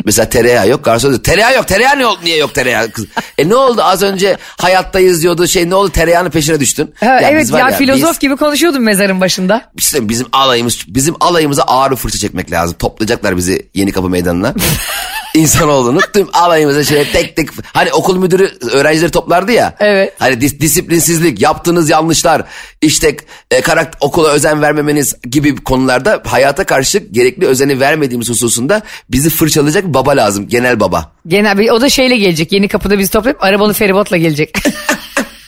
mesela 0.04 0.28
tereyağı 0.28 0.68
yok 0.68 0.84
garson 0.84 1.10
diyor 1.10 1.22
tereyağı 1.22 1.54
yok 1.54 1.68
tereyağı 1.68 1.98
ne 1.98 2.06
oldu 2.06 2.18
niye 2.24 2.36
yok 2.36 2.54
tereyağı 2.54 2.90
Kız, 2.90 3.06
e 3.38 3.48
ne 3.48 3.54
oldu 3.54 3.82
az 3.82 4.02
önce 4.02 4.36
hayattayız 4.58 5.22
diyordu 5.22 5.46
şey 5.46 5.70
ne 5.70 5.74
oldu 5.74 5.90
tereyağının 5.90 6.30
peşine 6.30 6.60
düştün. 6.60 6.94
Ha, 7.00 7.06
Ya 7.06 7.20
evet 7.30 7.52
var 7.52 7.70
ya, 7.70 7.76
filozof 7.76 8.10
biz- 8.12 8.18
gibi 8.18 8.36
konuşuyordun 8.36 8.82
mezarın 8.82 9.20
başında. 9.20 9.70
işte 9.76 10.08
bizim 10.08 10.26
alayımız 10.32 10.78
bizim 10.88 11.14
alayımıza 11.20 11.62
ağır 11.62 11.90
bir 11.90 11.96
fırça 11.96 12.18
çekmek 12.18 12.50
lazım. 12.52 12.76
Toplayacaklar 12.78 13.36
bizi 13.36 13.68
Yeni 13.74 13.92
Kapı 13.92 14.08
Meydanı'na. 14.08 14.54
İnsanoğlunu 15.34 16.00
tüm 16.12 16.28
alayımıza 16.32 16.84
şöyle 16.84 17.12
tek 17.12 17.36
tek 17.36 17.48
hani 17.82 17.92
okul 17.92 18.18
müdürü 18.18 18.50
öğrencileri 18.72 19.10
toplardı 19.10 19.52
ya. 19.52 19.74
Evet. 19.80 20.14
Hani 20.18 20.34
dis- 20.34 20.60
disiplinsizlik, 20.60 21.40
yaptığınız 21.40 21.90
yanlışlar, 21.90 22.42
işte 22.82 23.16
e, 23.50 23.60
karakter 23.60 23.98
okula 24.00 24.28
özen 24.28 24.62
vermemeniz 24.62 25.16
gibi 25.22 25.56
konularda 25.56 26.22
hayata 26.26 26.64
karşı 26.64 26.98
gerekli 26.98 27.46
özeni 27.46 27.80
vermediğimiz 27.80 28.28
hususunda 28.28 28.82
bizi 29.10 29.30
fırçalayacak 29.30 29.84
baba 29.84 30.10
lazım. 30.10 30.48
Genel 30.48 30.80
baba. 30.80 31.12
Genel 31.26 31.58
bir, 31.58 31.70
o 31.70 31.80
da 31.80 31.88
şeyle 31.88 32.16
gelecek. 32.16 32.52
Yeni 32.52 32.68
kapıda 32.68 32.98
bizi 32.98 33.10
toplayıp 33.10 33.44
arabalı 33.44 33.72
feribotla 33.72 34.16
gelecek. 34.16 34.58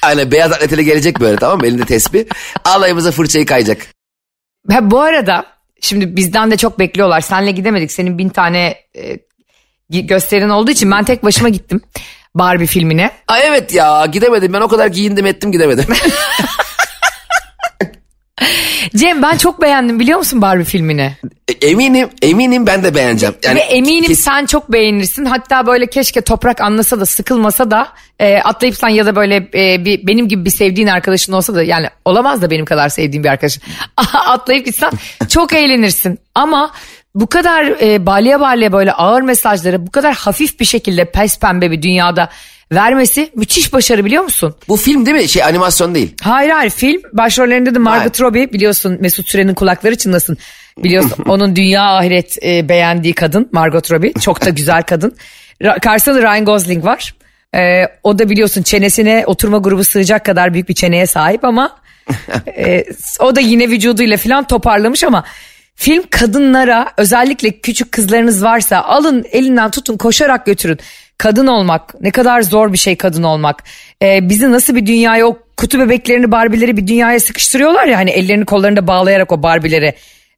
Hani 0.01 0.31
beyaz 0.31 0.53
atletele 0.53 0.83
gelecek 0.83 1.21
böyle 1.21 1.37
tamam 1.37 1.59
mı? 1.59 1.67
Elinde 1.67 1.85
tesbih. 1.85 2.25
Alayımıza 2.65 3.11
fırçayı 3.11 3.47
kayacak. 3.47 3.87
Ha, 4.71 4.91
bu 4.91 5.01
arada 5.01 5.47
şimdi 5.81 6.17
bizden 6.17 6.51
de 6.51 6.57
çok 6.57 6.79
bekliyorlar. 6.79 7.21
Senle 7.21 7.51
gidemedik. 7.51 7.93
Senin 7.93 8.19
bin 8.19 8.29
tane 8.29 8.77
e, 8.97 9.19
gösterin 10.01 10.49
olduğu 10.49 10.71
için 10.71 10.91
ben 10.91 11.05
tek 11.05 11.25
başıma 11.25 11.49
gittim. 11.49 11.81
Barbie 12.35 12.67
filmine. 12.67 13.11
Ay 13.29 13.43
evet 13.47 13.75
ya 13.75 14.07
gidemedim 14.07 14.53
ben 14.53 14.61
o 14.61 14.69
kadar 14.69 14.87
giyindim 14.87 15.27
ettim 15.27 15.53
gidemedim. 15.53 15.85
Cem 18.97 19.23
ben 19.23 19.37
çok 19.37 19.63
beğendim 19.63 20.01
biliyor 20.01 20.19
musun 20.19 20.43
Barbie 20.43 20.65
filmini? 20.65 21.17
E, 21.49 21.53
eminim 21.69 22.09
eminim 22.23 22.67
ben 22.67 22.83
de 22.85 22.95
beğeneceğim. 22.95 23.35
Yani 23.45 23.57
Ve 23.59 23.63
eminim 23.63 24.05
kes- 24.05 24.21
sen 24.21 24.47
çok 24.47 24.73
beğenirsin. 24.73 25.25
Hatta 25.25 25.67
böyle 25.67 25.87
keşke 25.87 26.21
toprak 26.21 26.61
anlasa 26.61 27.01
da 27.01 27.07
sıkılmasa 27.07 27.71
da 27.71 27.89
e, 28.19 28.39
atlayıp 28.39 28.77
sen 28.77 28.89
ya 28.89 29.07
da 29.07 29.17
böyle 29.17 29.37
e, 29.55 29.85
bir 29.85 30.07
benim 30.07 30.29
gibi 30.29 30.45
bir 30.45 30.51
sevdiğin 30.51 30.89
arkadaşın 30.89 31.33
olsa 31.33 31.55
da 31.55 31.63
yani 31.63 31.89
olamaz 32.05 32.43
da 32.43 32.51
benim 32.51 32.65
kadar 32.65 32.89
sevdiğim 32.89 33.25
bir 33.25 33.29
arkadaşın. 33.29 33.63
atlayıp 34.27 34.67
gitsen 34.67 34.91
çok 35.29 35.53
eğlenirsin. 35.53 36.19
Ama 36.35 36.71
bu 37.15 37.27
kadar 37.27 37.65
e, 37.65 38.07
balya 38.07 38.41
balya 38.41 38.73
böyle 38.73 38.93
ağır 38.93 39.23
mesajları 39.23 39.87
bu 39.87 39.91
kadar 39.91 40.15
hafif 40.15 40.61
bir 40.61 40.65
şekilde 40.65 41.05
pes 41.05 41.39
pembe 41.39 41.71
bir 41.71 41.83
dünyada 41.83 42.29
vermesi 42.73 43.31
müthiş 43.35 43.73
başarı 43.73 44.05
biliyor 44.05 44.23
musun? 44.23 44.55
Bu 44.69 44.77
film 44.77 45.07
değil 45.07 45.17
mi? 45.17 45.29
Şey 45.29 45.43
animasyon 45.45 45.95
değil. 45.95 46.15
Hayır 46.23 46.51
hayır 46.51 46.71
film 46.71 47.03
başrollerinde 47.13 47.75
de 47.75 47.79
Margot 47.79 48.21
Robbie 48.21 48.53
biliyorsun 48.53 48.99
Mesut 49.01 49.29
Süren'in 49.29 49.55
kulakları 49.55 49.97
çınlasın. 49.97 50.39
Biliyorsun 50.79 51.25
onun 51.29 51.57
dünya 51.57 51.97
ahiret 51.97 52.45
e, 52.45 52.69
beğendiği 52.69 53.15
kadın 53.15 53.49
Margot 53.53 53.93
Robbie 53.93 54.13
çok 54.13 54.45
da 54.45 54.51
güzel 54.51 54.83
kadın. 54.83 55.17
Karşısında 55.83 56.23
Ryan 56.23 56.45
Gosling 56.45 56.85
var. 56.85 57.15
E, 57.57 57.87
o 58.03 58.19
da 58.19 58.31
biliyorsun 58.31 58.63
çenesine 58.63 59.25
oturma 59.27 59.59
grubu 59.59 59.85
sığacak 59.85 60.25
kadar 60.25 60.55
büyük 60.55 60.69
bir 60.69 60.75
çeneye 60.75 61.07
sahip 61.07 61.45
ama 61.45 61.77
e, 62.47 62.85
o 63.21 63.37
da 63.37 63.41
yine 63.41 63.69
vücuduyla 63.69 64.17
falan 64.17 64.47
toparlamış 64.47 65.05
ama 65.05 65.25
film 65.75 66.05
kadınlara 66.11 66.93
özellikle 66.97 67.51
küçük 67.61 67.93
kızlarınız 67.93 68.45
varsa 68.45 68.83
alın 68.83 69.25
elinden 69.33 69.71
tutun 69.71 69.97
koşarak 69.97 70.47
götürün. 70.47 70.79
Kadın 71.19 71.47
olmak 71.47 72.01
ne 72.01 72.11
kadar 72.11 72.43
zor 72.43 72.73
bir 72.73 72.79
şey 72.79 72.97
kadın 72.97 73.23
olmak. 73.23 73.65
Ee, 74.03 74.29
bizi 74.29 74.53
nasıl 74.53 74.75
bir 74.75 74.87
dünyaya 74.87 75.27
o 75.27 75.39
kutu 75.57 75.79
bebeklerini 75.79 76.33
barbileri 76.33 76.77
bir 76.77 76.87
dünyaya 76.87 77.21
sıkıştırıyorlar 77.21 77.85
ya 77.85 77.99
hani 77.99 78.11
ellerini 78.11 78.45
kollarını 78.45 78.77
da 78.77 78.87
bağlayarak 78.87 79.33
o 79.33 79.43
barbileri. 79.43 79.95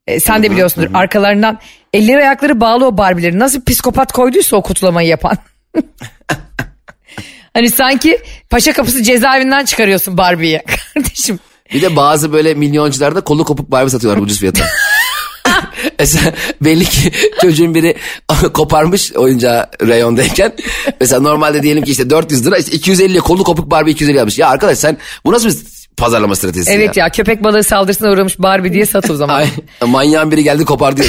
Ee, 0.07 0.19
sen 0.19 0.43
de 0.43 0.51
biliyorsundur 0.51 0.89
arkalarından 0.93 1.59
elleri 1.93 2.17
ayakları 2.17 2.61
bağlı 2.61 2.85
o 2.85 2.97
barbileri 2.97 3.39
nasıl 3.39 3.65
psikopat 3.65 4.11
koyduysa 4.11 4.55
o 4.55 4.61
kutlamayı 4.61 5.07
yapan. 5.07 5.37
hani 7.53 7.69
sanki 7.69 8.21
paşa 8.49 8.73
kapısı 8.73 9.03
cezaevinden 9.03 9.65
çıkarıyorsun 9.65 10.17
Barbie'yi 10.17 10.61
kardeşim. 10.93 11.39
Bir 11.73 11.81
de 11.81 11.95
bazı 11.95 12.33
böyle 12.33 12.53
milyoncularda 12.53 13.21
kolu 13.21 13.45
kopuk 13.45 13.71
Barbie 13.71 13.89
satıyorlar 13.89 14.21
ucuz 14.21 14.39
fiyata. 14.39 14.65
Mesela 15.99 16.33
belli 16.61 16.85
ki 16.85 17.11
çocuğun 17.41 17.75
biri 17.75 17.95
koparmış 18.53 19.13
oyuncağı 19.13 19.65
reyondayken. 19.81 20.53
Mesela 21.01 21.21
normalde 21.21 21.63
diyelim 21.63 21.83
ki 21.83 21.91
işte 21.91 22.09
400 22.09 22.45
lira 22.45 22.57
işte 22.57 22.71
250 22.71 23.19
kolu 23.19 23.43
kopuk 23.43 23.71
Barbie 23.71 23.91
250 23.91 24.17
yapmış. 24.17 24.39
Ya 24.39 24.49
arkadaş 24.49 24.77
sen 24.77 24.97
bu 25.25 25.31
nasıl 25.33 25.49
bir 25.49 25.55
pazarlama 25.97 26.35
stratejisi 26.35 26.71
Evet 26.71 26.97
ya? 26.97 27.03
ya 27.05 27.09
köpek 27.11 27.43
balığı 27.43 27.63
saldırısına 27.63 28.11
uğramış 28.11 28.39
Barbie 28.39 28.73
diye 28.73 28.85
sat 28.85 29.09
o 29.11 29.15
zaman. 29.15 29.35
Ay, 29.35 29.47
manyağın 29.85 30.31
biri 30.31 30.43
geldi 30.43 30.65
kopardı. 30.65 31.01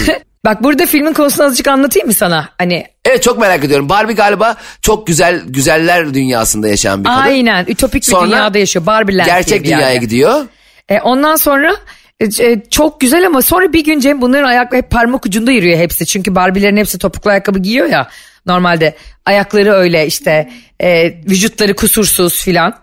Bak 0.44 0.62
burada 0.64 0.87
filmin 0.87 1.12
konusunu 1.12 1.46
azıcık 1.46 1.68
anlatayım 1.68 2.08
mı 2.08 2.14
sana? 2.14 2.48
Hani 2.58 2.87
evet 3.04 3.22
çok 3.22 3.38
merak 3.38 3.64
ediyorum. 3.64 3.88
Barbie 3.88 4.14
galiba 4.14 4.56
çok 4.82 5.06
güzel 5.06 5.42
güzeller 5.46 6.14
dünyasında 6.14 6.68
yaşayan 6.68 7.04
bir 7.04 7.08
kadın. 7.08 7.20
aynen 7.20 7.64
ütopik 7.68 8.02
bir 8.02 8.06
Sonra 8.10 8.26
dünyada 8.26 8.58
yaşıyor. 8.58 8.87
Barbie 8.87 9.16
Land 9.16 9.26
diye 9.26 9.37
Gerçek 9.37 9.62
bir 9.62 9.68
yerde. 9.68 9.80
dünyaya 9.82 9.96
gidiyor. 9.96 10.46
E, 10.88 11.00
ondan 11.00 11.37
sonra 11.37 11.76
e, 12.20 12.25
e, 12.25 12.62
çok 12.70 13.00
güzel 13.00 13.26
ama 13.26 13.42
sonra 13.42 13.72
bir 13.72 13.84
gün 13.84 14.00
Cem 14.00 14.20
bunların 14.20 14.48
ayakları 14.48 14.82
hep 14.82 14.90
parmak 14.90 15.26
ucunda 15.26 15.50
yürüyor 15.50 15.78
hepsi. 15.78 16.06
Çünkü 16.06 16.34
Barbie'lerin 16.34 16.76
hepsi 16.76 16.98
topuklu 16.98 17.30
ayakkabı 17.30 17.58
giyiyor 17.58 17.87
ya. 17.87 18.08
Normalde 18.46 18.94
ayakları 19.26 19.72
öyle 19.72 20.06
işte 20.06 20.50
e, 20.82 21.04
vücutları 21.30 21.76
kusursuz 21.76 22.44
filan. 22.44 22.75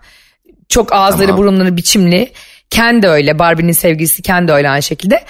Çok 0.68 0.92
ağızları 0.92 1.26
Tamam. 1.26 1.38
burunları 1.42 1.76
biçimli. 1.76 2.32
Ken 2.70 3.02
de 3.02 3.08
öyle 3.08 3.38
Barbie'nin 3.38 3.72
sevgilisi 3.72 4.22
Ken 4.22 4.48
de 4.48 4.52
öyle 4.52 4.68
aynı 4.70 4.82
şekilde. 4.82 5.24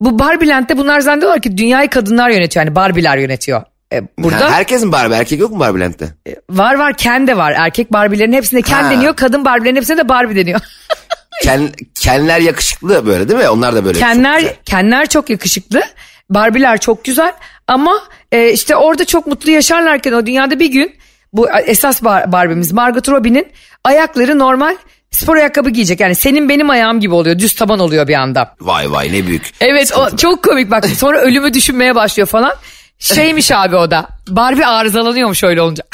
Bu 0.00 0.18
Barbie 0.18 0.48
Land'de 0.48 0.78
bunlar 0.78 1.00
zannediyorlar 1.00 1.40
ki 1.42 1.58
dünyayı 1.58 1.90
kadınlar 1.90 2.30
yönetiyor. 2.30 2.66
Yani 2.66 2.74
Barbie'ler 2.74 3.18
yönetiyor. 3.18 3.62
E, 3.92 4.02
burada 4.18 4.44
Ha, 4.44 4.50
herkes 4.50 4.84
mi 4.84 4.92
Barbie? 4.92 5.16
Erkek 5.16 5.40
yok 5.40 5.50
mu 5.52 5.60
Barbie 5.60 5.80
Land'de? 5.80 6.08
var 6.50 6.74
var 6.74 6.94
Ken 6.96 7.26
de 7.26 7.36
var. 7.36 7.52
Erkek 7.56 7.92
Barbie'lerin 7.92 8.32
hepsine 8.32 8.62
Ken 8.62 8.82
Ha. 8.82 8.90
deniyor. 8.90 9.16
Kadın 9.16 9.44
Barbie'lerin 9.44 9.76
hepsine 9.76 9.96
de 9.96 10.08
Barbie 10.08 10.36
deniyor. 10.36 10.60
Ken, 11.42 11.70
Kenler 11.94 12.40
yakışıklı 12.40 13.06
böyle 13.06 13.28
değil 13.28 13.40
mi? 13.40 13.48
Onlar 13.48 13.74
da 13.74 13.84
böyle. 13.84 13.98
çok 13.98 14.08
güzel. 14.08 14.22
Kenler, 14.22 14.64
Kenler 14.64 15.06
çok 15.06 15.30
yakışıklı. 15.30 15.82
Barbie'ler 16.30 16.78
çok 16.78 17.04
güzel 17.04 17.32
ama 17.66 18.02
e, 18.32 18.52
işte 18.52 18.76
orada 18.76 19.04
çok 19.04 19.26
mutlu 19.26 19.50
yaşarlarken 19.50 20.12
o 20.12 20.26
dünyada 20.26 20.60
bir 20.60 20.70
gün 20.70 20.96
bu 21.32 21.50
esas 21.50 22.04
bar, 22.04 22.32
Barbie'miz 22.32 22.72
Margot 22.72 23.08
Robbie'nin 23.08 23.46
ayakları 23.84 24.38
normal 24.38 24.76
spor 25.10 25.36
ayakkabı 25.36 25.70
giyecek. 25.70 26.00
Yani 26.00 26.14
senin 26.14 26.48
benim 26.48 26.70
ayağım 26.70 27.00
gibi 27.00 27.14
oluyor. 27.14 27.38
Düz 27.38 27.54
taban 27.54 27.78
oluyor 27.78 28.08
bir 28.08 28.14
anda. 28.14 28.54
Vay 28.60 28.92
vay 28.92 29.12
ne 29.12 29.26
büyük. 29.26 29.50
Evet 29.60 29.92
o 29.96 30.16
çok 30.16 30.42
komik 30.44 30.70
bak 30.70 30.86
sonra 30.96 31.20
ölümü 31.20 31.54
düşünmeye 31.54 31.94
başlıyor 31.94 32.26
falan. 32.28 32.54
Şeymiş 32.98 33.52
abi 33.52 33.76
o 33.76 33.90
da 33.90 34.08
Barbie 34.28 34.66
arızalanıyormuş 34.66 35.44
öyle 35.44 35.62
olunca. 35.62 35.84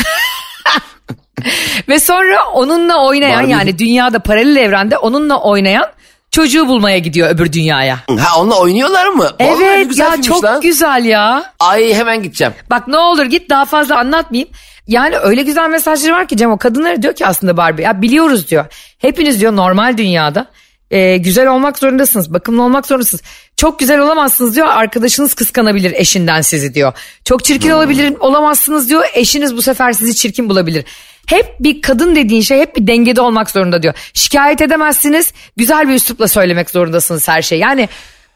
Ve 1.88 1.98
sonra 1.98 2.48
onunla 2.52 3.04
oynayan 3.06 3.44
Barbie- 3.44 3.50
yani 3.50 3.78
dünyada 3.78 4.18
paralel 4.18 4.56
evrende 4.56 4.98
onunla 4.98 5.40
oynayan 5.40 5.86
çocuğu 6.30 6.68
bulmaya 6.68 6.98
gidiyor 6.98 7.28
öbür 7.30 7.52
dünyaya. 7.52 7.98
Ha 8.18 8.40
onunla 8.40 8.58
oynuyorlar 8.60 9.06
mı? 9.08 9.30
Vallahi 9.40 9.64
Evet 9.64 9.88
güzel 9.88 10.10
ya 10.16 10.22
çok 10.22 10.44
lan. 10.44 10.60
güzel 10.60 11.04
ya. 11.04 11.52
Ay 11.60 11.94
hemen 11.94 12.22
gideceğim. 12.22 12.52
Bak 12.70 12.88
ne 12.88 12.98
olur 12.98 13.24
git 13.24 13.50
daha 13.50 13.64
fazla 13.64 13.98
anlatmayayım. 13.98 14.48
Yani 14.86 15.16
öyle 15.18 15.42
güzel 15.42 15.68
mesajları 15.68 16.12
var 16.12 16.28
ki 16.28 16.36
Cem 16.36 16.50
o 16.52 16.58
kadınlara 16.58 17.02
diyor 17.02 17.14
ki 17.14 17.26
aslında 17.26 17.56
Barbie 17.56 17.84
ya 17.84 18.02
biliyoruz 18.02 18.48
diyor. 18.50 18.64
Hepiniz 18.98 19.40
diyor 19.40 19.56
normal 19.56 19.96
dünyada 19.98 20.46
e, 20.90 21.16
güzel 21.16 21.46
olmak 21.48 21.78
zorundasınız. 21.78 22.32
Bakımlı 22.34 22.62
olmak 22.62 22.86
zorundasınız. 22.86 23.22
Çok 23.56 23.78
güzel 23.78 24.00
olamazsınız 24.00 24.56
diyor. 24.56 24.66
Arkadaşınız 24.66 25.34
kıskanabilir 25.34 25.92
eşinden 25.92 26.40
sizi 26.40 26.74
diyor. 26.74 26.92
Çok 27.24 27.44
çirkin 27.44 27.70
olabilir 27.70 28.14
olamazsınız 28.20 28.88
diyor. 28.88 29.04
Eşiniz 29.14 29.56
bu 29.56 29.62
sefer 29.62 29.92
sizi 29.92 30.14
çirkin 30.14 30.48
bulabilir. 30.48 30.84
Hep 31.26 31.56
bir 31.60 31.82
kadın 31.82 32.16
dediğin 32.16 32.42
şey 32.42 32.60
hep 32.60 32.76
bir 32.76 32.86
dengede 32.86 33.20
olmak 33.20 33.50
zorunda 33.50 33.82
diyor. 33.82 33.94
Şikayet 34.14 34.60
edemezsiniz. 34.60 35.32
Güzel 35.56 35.88
bir 35.88 35.94
üslupla 35.94 36.28
söylemek 36.28 36.70
zorundasınız 36.70 37.28
her 37.28 37.42
şey. 37.42 37.58
Yani 37.58 37.88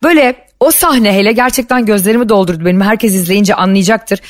böyle 0.03 0.35
o 0.61 0.71
sahne 0.71 1.13
hele 1.13 1.33
gerçekten 1.33 1.87
gözlerimi 1.87 2.29
doldurdu 2.29 2.65
benim. 2.65 2.81
Herkes 2.81 3.15
izleyince 3.15 3.55
anlayacaktır. 3.55 4.21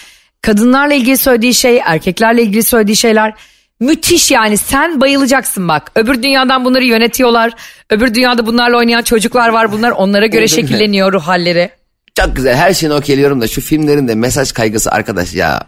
Kadınlarla 0.42 0.94
ilgili 0.94 1.16
söylediği 1.16 1.54
şey, 1.54 1.80
erkeklerle 1.84 2.42
ilgili 2.42 2.62
söylediği 2.62 2.96
şeyler 2.96 3.34
müthiş 3.80 4.30
yani 4.30 4.56
sen 4.56 5.00
bayılacaksın 5.00 5.68
bak. 5.68 5.90
Öbür 5.94 6.22
dünyadan 6.22 6.64
bunları 6.64 6.84
yönetiyorlar. 6.84 7.52
Öbür 7.90 8.14
dünyada 8.14 8.46
bunlarla 8.46 8.76
oynayan 8.76 9.02
çocuklar 9.02 9.48
var. 9.48 9.72
Bunlar 9.72 9.90
onlara 9.90 10.26
göre 10.26 10.48
şekilleniyor 10.48 11.12
ruh 11.12 11.22
halleri. 11.22 11.70
Çok 12.14 12.36
güzel 12.36 12.54
her 12.56 12.74
şeyini 12.74 12.94
okeyliyorum 12.94 13.40
da 13.40 13.48
şu 13.48 13.60
filmlerin 13.60 14.08
de 14.08 14.14
mesaj 14.14 14.52
kaygısı 14.52 14.90
arkadaş 14.90 15.34
ya. 15.34 15.62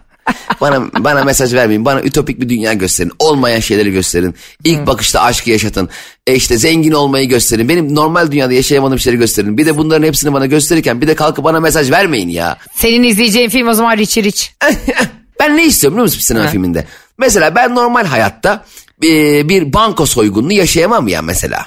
Bana 0.61 0.81
bana 0.99 1.23
mesaj 1.23 1.53
vermeyin. 1.53 1.85
Bana 1.85 2.01
ütopik 2.01 2.41
bir 2.41 2.49
dünya 2.49 2.73
gösterin. 2.73 3.11
Olmayan 3.19 3.59
şeyleri 3.59 3.91
gösterin. 3.91 4.35
İlk 4.63 4.87
bakışta 4.87 5.21
aşkı 5.21 5.49
yaşatın. 5.49 5.89
E 6.27 6.35
işte 6.35 6.57
zengin 6.57 6.91
olmayı 6.91 7.29
gösterin. 7.29 7.69
Benim 7.69 7.95
normal 7.95 8.31
dünyada 8.31 8.53
yaşayamadığım 8.53 8.99
şeyleri 8.99 9.19
gösterin. 9.19 9.57
Bir 9.57 9.65
de 9.65 9.77
bunların 9.77 10.07
hepsini 10.07 10.33
bana 10.33 10.45
gösterirken 10.45 11.01
bir 11.01 11.07
de 11.07 11.15
kalkıp 11.15 11.43
bana 11.43 11.59
mesaj 11.59 11.91
vermeyin 11.91 12.29
ya. 12.29 12.57
Senin 12.75 13.03
izleyeceğin 13.03 13.49
film 13.49 13.67
o 13.67 13.73
zaman 13.73 13.97
Richie 13.97 14.23
Rich. 14.23 14.47
ben 15.39 15.57
ne 15.57 15.65
istiyorum 15.65 15.95
biliyor 15.95 16.05
musun 16.05 16.17
bir 16.17 16.23
sinema 16.23 16.47
filminde? 16.47 16.85
Mesela 17.17 17.55
ben 17.55 17.75
normal 17.75 18.05
hayatta 18.05 18.65
e, 19.03 19.49
bir 19.49 19.73
banko 19.73 20.05
soygununu 20.05 20.53
yaşayamam 20.53 21.07
ya 21.07 21.21
mesela. 21.21 21.65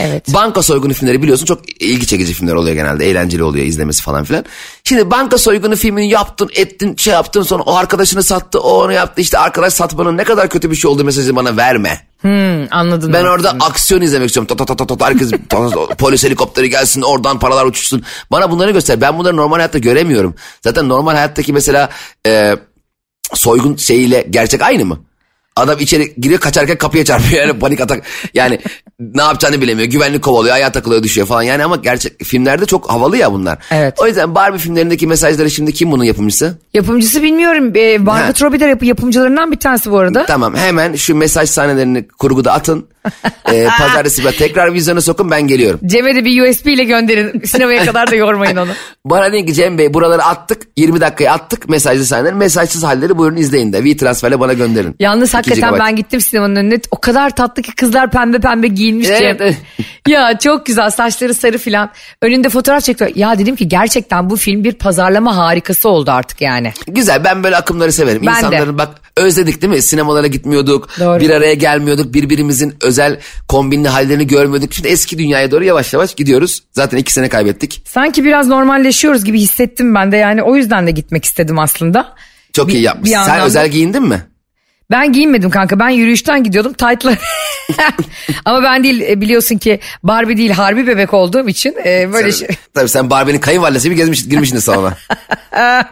Evet. 0.00 0.34
Banka 0.34 0.62
soygunu 0.62 0.92
filmleri 0.92 1.22
biliyorsun 1.22 1.46
çok 1.46 1.82
ilgi 1.82 2.06
çekici 2.06 2.32
filmler 2.32 2.54
oluyor 2.54 2.74
genelde. 2.74 3.10
Eğlenceli 3.10 3.42
oluyor 3.42 3.66
izlemesi 3.66 4.02
falan 4.02 4.24
filan. 4.24 4.44
Şimdi 4.84 5.10
banka 5.10 5.38
soygunu 5.38 5.76
filmini 5.76 6.08
yaptın 6.08 6.50
ettin 6.54 6.96
şey 6.96 7.12
yaptın 7.14 7.42
sonra 7.42 7.62
o 7.62 7.74
arkadaşını 7.74 8.22
sattı 8.22 8.60
o 8.60 8.84
onu 8.84 8.92
yaptı. 8.92 9.20
işte 9.20 9.38
arkadaş 9.38 9.72
satmanın 9.72 10.16
ne 10.16 10.24
kadar 10.24 10.48
kötü 10.48 10.70
bir 10.70 10.76
şey 10.76 10.90
olduğu 10.90 11.04
mesajı 11.04 11.36
bana 11.36 11.56
verme. 11.56 12.06
Hmm, 12.20 12.66
anladım. 12.70 13.12
Ben 13.12 13.24
orada 13.24 13.50
aksiyon 13.60 14.00
izlemek 14.00 14.28
istiyorum. 14.28 14.56
Ta 14.56 14.66
ta 14.66 14.76
ta 14.76 14.96
ta 14.96 15.06
herkes 15.06 15.30
polis 15.98 16.24
helikopteri 16.24 16.70
gelsin 16.70 17.02
oradan 17.02 17.38
paralar 17.38 17.64
uçuşsun. 17.64 18.04
Bana 18.32 18.50
bunları 18.50 18.70
göster. 18.70 19.00
Ben 19.00 19.18
bunları 19.18 19.36
normal 19.36 19.56
hayatta 19.56 19.78
göremiyorum. 19.78 20.34
Zaten 20.64 20.88
normal 20.88 21.14
hayattaki 21.14 21.52
mesela 21.52 21.90
e, 22.26 22.56
soygun 23.34 23.76
şeyiyle 23.76 24.26
gerçek 24.30 24.62
aynı 24.62 24.84
mı? 24.84 25.00
Adam 25.56 25.78
içeri 25.78 26.14
giriyor 26.14 26.40
kaçarken 26.40 26.78
kapıya 26.78 27.04
çarpıyor 27.04 27.42
yani 27.42 27.58
panik 27.58 27.80
atak. 27.80 28.02
Yani 28.34 28.60
ne 29.00 29.22
yapacağını 29.22 29.60
bilemiyor. 29.60 29.88
Güvenlik 29.88 30.22
kovalıyor 30.22 30.54
ayağa 30.54 30.72
takılıyor 30.72 31.02
düşüyor 31.02 31.26
falan. 31.26 31.42
Yani 31.42 31.64
ama 31.64 31.76
gerçek 31.76 32.24
filmlerde 32.24 32.66
çok 32.66 32.90
havalı 32.90 33.16
ya 33.16 33.32
bunlar. 33.32 33.58
Evet. 33.70 33.94
O 34.00 34.06
yüzden 34.06 34.34
Barbie 34.34 34.58
filmlerindeki 34.58 35.06
mesajları 35.06 35.50
şimdi 35.50 35.72
kim 35.72 35.92
bunun 35.92 36.04
yapımcısı? 36.04 36.58
Yapımcısı 36.74 37.22
bilmiyorum. 37.22 37.72
Ee, 37.76 37.98
Margot 37.98 38.42
Robbie 38.42 38.60
de 38.60 38.64
yapı, 38.64 38.84
yapımcılarından 38.84 39.52
bir 39.52 39.56
tanesi 39.56 39.90
bu 39.90 39.98
arada. 39.98 40.26
Tamam 40.26 40.54
hemen 40.54 40.94
şu 40.94 41.14
mesaj 41.14 41.50
sahnelerini 41.50 42.08
kurguda 42.08 42.52
atın. 42.52 42.86
ee, 43.52 43.68
pazartesi 43.78 44.24
ben 44.24 44.32
tekrar 44.32 44.74
vizyona 44.74 45.00
sokun 45.00 45.30
ben 45.30 45.46
geliyorum. 45.46 45.80
Cem'e 45.86 46.14
de 46.14 46.24
bir 46.24 46.48
USB 46.48 46.66
ile 46.66 46.84
gönderin. 46.84 47.40
Sinemaya 47.44 47.84
kadar 47.84 48.10
da 48.10 48.14
yormayın 48.14 48.56
onu. 48.56 48.70
Bana 49.04 49.32
deyin 49.32 49.46
ki 49.46 49.54
Cem 49.54 49.78
Bey 49.78 49.94
buraları 49.94 50.24
attık. 50.24 50.62
20 50.76 51.00
dakikaya 51.00 51.32
attık 51.32 51.68
mesajlı 51.68 52.04
sahneleri. 52.04 52.34
Mesajsız 52.34 52.82
halleri 52.82 53.18
buyurun 53.18 53.36
izleyin 53.36 53.72
de. 53.72 53.84
V-Transfer'le 53.84 54.40
bana 54.40 54.52
gönderin. 54.52 54.96
Yalnız 55.00 55.34
hakikaten 55.34 55.78
ben 55.78 55.96
gittim 55.96 56.20
sinemanın 56.20 56.56
önüne. 56.56 56.80
O 56.90 57.00
kadar 57.00 57.36
tatlı 57.36 57.62
ki 57.62 57.74
kızlar 57.76 58.10
pembe 58.10 58.38
pembe 58.38 58.66
giyinmiş 58.90 59.08
Evet, 59.22 59.38
Cem. 59.38 59.54
ya 60.08 60.38
çok 60.38 60.66
güzel 60.66 60.90
saçları 60.90 61.34
sarı 61.34 61.58
filan. 61.58 61.90
Önünde 62.22 62.48
fotoğraf 62.48 62.82
çekiyor. 62.84 63.10
Ya 63.14 63.38
dedim 63.38 63.56
ki 63.56 63.68
gerçekten 63.68 64.30
bu 64.30 64.36
film 64.36 64.64
bir 64.64 64.72
pazarlama 64.72 65.36
harikası 65.36 65.88
oldu 65.88 66.10
artık 66.10 66.40
yani. 66.40 66.72
Güzel 66.86 67.24
ben 67.24 67.44
böyle 67.44 67.56
akımları 67.56 67.92
severim. 67.92 68.22
Ben 68.26 68.34
de. 68.34 68.38
İnsanların 68.38 68.78
bak 68.78 68.88
özledik 69.16 69.62
değil 69.62 69.72
mi? 69.72 69.82
Sinemalara 69.82 70.26
gitmiyorduk. 70.26 70.88
Doğru. 71.00 71.20
Bir 71.20 71.30
araya 71.30 71.54
gelmiyorduk. 71.54 72.14
Birbirimizin 72.14 72.74
özel 72.82 73.18
kombinli 73.48 73.88
hallerini 73.88 74.26
görmüyorduk. 74.26 74.74
Şimdi 74.74 74.88
eski 74.88 75.18
dünyaya 75.18 75.50
doğru 75.50 75.64
yavaş 75.64 75.92
yavaş 75.92 76.14
gidiyoruz. 76.14 76.60
Zaten 76.72 76.98
iki 76.98 77.12
sene 77.12 77.28
kaybettik. 77.28 77.82
Sanki 77.86 78.24
biraz 78.24 78.46
normalleşiyoruz 78.48 79.24
gibi 79.24 79.40
hissettim 79.40 79.94
ben 79.94 80.12
de 80.12 80.16
yani 80.16 80.42
o 80.42 80.56
yüzden 80.56 80.86
de 80.86 80.90
gitmek 80.90 81.24
istedim 81.24 81.58
aslında. 81.58 82.14
Çok 82.52 82.68
Bir- 82.68 82.72
iyi 82.72 82.82
yapmışsın. 82.82 83.22
Sen 83.22 83.40
özel 83.40 83.68
giyindin 83.68 84.02
mi? 84.02 84.22
Ben 84.90 85.12
giyinmedim 85.12 85.50
kanka 85.50 85.78
ben 85.78 85.88
yürüyüşten 85.88 86.44
gidiyordum 86.44 86.72
taytla. 86.72 87.16
Ama 88.44 88.62
ben 88.62 88.84
değil 88.84 89.00
e, 89.00 89.20
biliyorsun 89.20 89.58
ki 89.58 89.80
Barbie 90.02 90.36
değil 90.36 90.50
harbi 90.50 90.86
bebek 90.86 91.14
olduğum 91.14 91.48
için 91.48 91.76
e, 91.84 92.12
böyle 92.12 92.32
şey. 92.32 92.48
Tabii 92.74 92.88
sen 92.88 93.10
Barbie'nin 93.10 93.40
kayınvalidesi 93.40 93.84
gibi 93.84 93.96
gezmiş, 93.96 94.28
girmişsin 94.28 94.58
salona. 94.58 94.96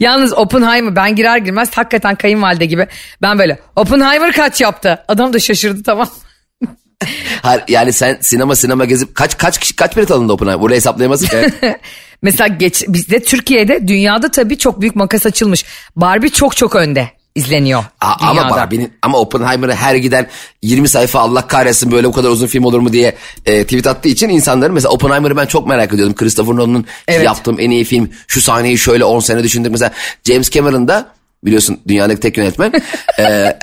Yalnız 0.00 0.32
Oppenheimer 0.32 0.96
ben 0.96 1.16
girer 1.16 1.36
girmez 1.36 1.70
hakikaten 1.74 2.14
kayınvalide 2.14 2.66
gibi. 2.66 2.86
Ben 3.22 3.38
böyle 3.38 3.58
Oppenheimer 3.76 4.32
kaç 4.32 4.60
yaptı? 4.60 5.04
Adam 5.08 5.32
da 5.32 5.38
şaşırdı 5.38 5.82
tamam. 5.82 6.08
Hayır, 7.42 7.62
yani 7.68 7.92
sen 7.92 8.18
sinema 8.20 8.56
sinema 8.56 8.84
gezip 8.84 9.14
kaç 9.14 9.38
kaç 9.38 9.58
kişi 9.58 9.76
kaç 9.76 9.96
bilet 9.96 10.10
alındı 10.10 10.32
Oppenheimer? 10.32 10.62
Burayı 10.62 10.76
hesaplayamazsın 10.76 11.26
ki. 11.26 11.50
Mesela 12.22 12.48
geç 12.48 12.84
bizde 12.88 13.22
Türkiye'de 13.22 13.88
dünyada 13.88 14.30
tabii 14.30 14.58
çok 14.58 14.80
büyük 14.80 14.96
makas 14.96 15.26
açılmış. 15.26 15.64
Barbie 15.96 16.28
çok 16.28 16.56
çok 16.56 16.76
önde 16.76 17.21
izleniyor 17.34 17.84
A- 18.00 18.28
ama 18.30 18.50
Barbie'nin 18.50 18.92
ama 19.02 19.18
Oppenheimer'ı 19.18 19.74
her 19.74 19.94
giden 19.94 20.26
20 20.62 20.88
sayfa 20.88 21.20
Allah 21.20 21.46
kahretsin 21.46 21.90
böyle 21.92 22.06
bu 22.06 22.12
kadar 22.12 22.28
uzun 22.28 22.46
film 22.46 22.64
olur 22.64 22.80
mu 22.80 22.92
diye 22.92 23.14
e, 23.46 23.64
tweet 23.64 23.86
attığı 23.86 24.08
için 24.08 24.28
insanların 24.28 24.74
mesela 24.74 24.92
Oppenheimer'ı 24.92 25.36
ben 25.36 25.46
çok 25.46 25.66
merak 25.66 25.92
ediyordum. 25.94 26.14
Christopher 26.14 26.56
Nolan'ın 26.56 26.84
Evet. 27.08 27.24
yaptığım 27.26 27.60
en 27.60 27.70
iyi 27.70 27.84
film 27.84 28.10
şu 28.26 28.40
sahneyi 28.40 28.78
şöyle 28.78 29.04
10 29.04 29.20
sene 29.20 29.42
düşündük. 29.44 29.72
Mesela 29.72 29.90
James 30.24 30.50
Cameron 30.50 30.88
da 30.88 31.08
biliyorsun 31.44 31.80
dünyadaki 31.88 32.20
tek 32.20 32.36
yönetmen 32.36 32.72
e, 33.18 33.58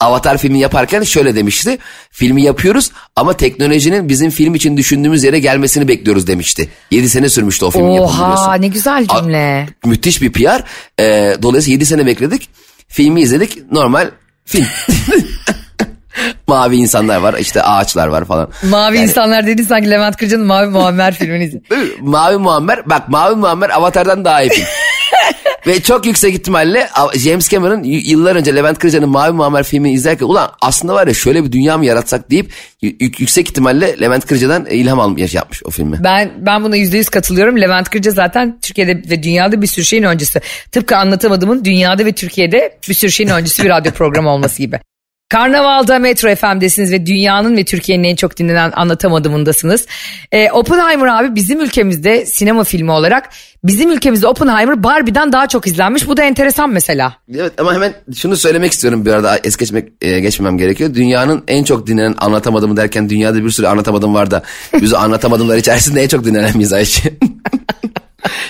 Avatar 0.00 0.38
filmi 0.38 0.58
yaparken 0.58 1.02
şöyle 1.02 1.36
demişti. 1.36 1.78
Filmi 2.10 2.42
yapıyoruz 2.42 2.90
ama 3.16 3.32
teknolojinin 3.32 4.08
bizim 4.08 4.30
film 4.30 4.54
için 4.54 4.76
düşündüğümüz 4.76 5.24
yere 5.24 5.38
gelmesini 5.38 5.88
bekliyoruz 5.88 6.26
demişti. 6.26 6.68
7 6.90 7.08
sene 7.08 7.28
sürmüştü 7.28 7.64
o 7.64 7.70
filmin 7.70 7.90
yapımı 7.90 8.10
Oha 8.10 8.24
biliyorsun. 8.32 8.62
ne 8.62 8.68
güzel 8.68 9.06
cümle. 9.06 9.68
Müthiş 9.84 10.22
bir 10.22 10.32
PR. 10.32 10.64
E, 11.00 11.36
dolayısıyla 11.42 11.72
7 11.74 11.86
sene 11.86 12.06
bekledik. 12.06 12.48
Filmi 12.88 13.20
izledik. 13.20 13.72
Normal 13.72 14.10
film. 14.44 14.66
Mavi 16.46 16.76
insanlar 16.76 17.16
var 17.16 17.34
işte 17.38 17.62
ağaçlar 17.62 18.06
var 18.06 18.24
falan. 18.24 18.50
Mavi 18.62 18.96
Yani- 18.96 19.04
insanlar 19.08 19.46
dedi 19.46 19.64
sanki 19.64 19.90
Levent 19.90 20.16
Kırca'nın 20.16 20.46
Mavi 20.46 20.66
Muammer 20.68 21.14
filmini 21.14 21.44
izle. 21.44 21.60
Mavi 22.00 22.36
Muammer 22.36 22.90
bak 22.90 23.08
Mavi 23.08 23.34
Muammer 23.34 23.70
Avatar'dan 23.70 24.24
daha 24.24 24.42
iyi 24.42 24.50
film. 24.50 24.66
Ve 25.66 25.82
çok 25.82 26.06
yüksek 26.06 26.34
ihtimalle 26.34 26.88
James 27.14 27.48
Cameron 27.48 27.82
yıllar 27.82 28.36
önce 28.36 28.56
Levent 28.56 28.78
Kırca'nın 28.78 29.08
Mavi 29.08 29.32
Muammer 29.32 29.62
filmini 29.62 29.92
izlerken 29.92 30.26
ulan 30.26 30.50
aslında 30.60 30.94
var 30.94 31.06
ya 31.06 31.14
şöyle 31.14 31.44
bir 31.44 31.52
dünya 31.52 31.78
mı 31.78 31.86
yaratsak 31.86 32.30
deyip 32.30 32.52
yüksek 33.00 33.48
ihtimalle 33.48 34.00
Levent 34.00 34.26
Kırca'dan 34.26 34.66
ilham 34.66 35.00
almış 35.00 35.34
yapmış 35.34 35.62
o 35.64 35.70
filmi. 35.70 35.98
Ben 36.04 36.32
ben 36.38 36.64
buna 36.64 36.76
yüzde 36.76 36.96
yüz 36.96 37.08
katılıyorum. 37.08 37.60
Levent 37.60 37.90
Kırca 37.90 38.10
zaten 38.10 38.58
Türkiye'de 38.62 39.10
ve 39.10 39.22
dünyada 39.22 39.62
bir 39.62 39.66
sürü 39.66 39.84
şeyin 39.84 40.02
öncüsü. 40.02 40.40
Tıpkı 40.72 40.96
anlatamadığımın 40.96 41.64
dünyada 41.64 42.04
ve 42.04 42.12
Türkiye'de 42.12 42.78
bir 42.88 42.94
sürü 42.94 43.12
şeyin 43.12 43.30
öncüsü 43.30 43.64
bir 43.64 43.68
radyo 43.68 43.92
programı 43.92 44.30
olması 44.30 44.58
gibi. 44.58 44.80
Karnaval'da 45.28 45.98
Metro 45.98 46.34
FM'desiniz 46.34 46.92
ve 46.92 47.06
dünyanın 47.06 47.56
ve 47.56 47.64
Türkiye'nin 47.64 48.04
en 48.04 48.16
çok 48.16 48.36
dinlenen 48.36 48.72
anlatamadığımındasınız. 48.76 49.86
Ee, 50.32 50.50
Oppenheimer 50.50 51.06
abi 51.06 51.34
bizim 51.34 51.60
ülkemizde 51.60 52.26
sinema 52.26 52.64
filmi 52.64 52.90
olarak 52.90 53.28
bizim 53.64 53.92
ülkemizde 53.92 54.26
Oppenheimer 54.26 54.82
Barbie'den 54.82 55.32
daha 55.32 55.48
çok 55.48 55.66
izlenmiş. 55.66 56.08
Bu 56.08 56.16
da 56.16 56.22
enteresan 56.22 56.70
mesela. 56.70 57.16
Evet 57.34 57.52
ama 57.58 57.74
hemen 57.74 57.94
şunu 58.16 58.36
söylemek 58.36 58.72
istiyorum 58.72 59.06
bir 59.06 59.10
arada 59.10 59.38
es 59.44 59.56
geçmek 59.56 59.88
e, 60.00 60.20
geçmemem 60.20 60.58
gerekiyor. 60.58 60.94
Dünyanın 60.94 61.44
en 61.48 61.64
çok 61.64 61.86
dinlenen 61.86 62.14
anlatamadığımı 62.18 62.76
derken 62.76 63.10
dünyada 63.10 63.44
bir 63.44 63.50
sürü 63.50 63.66
anlatamadım 63.66 64.14
var 64.14 64.30
da 64.30 64.42
biz 64.80 64.94
anlatamadımlar 64.94 65.56
içerisinde 65.56 66.02
en 66.02 66.08
çok 66.08 66.24
dinlenen 66.24 66.56
miyiz 66.56 66.72
Ayşe? 66.72 67.14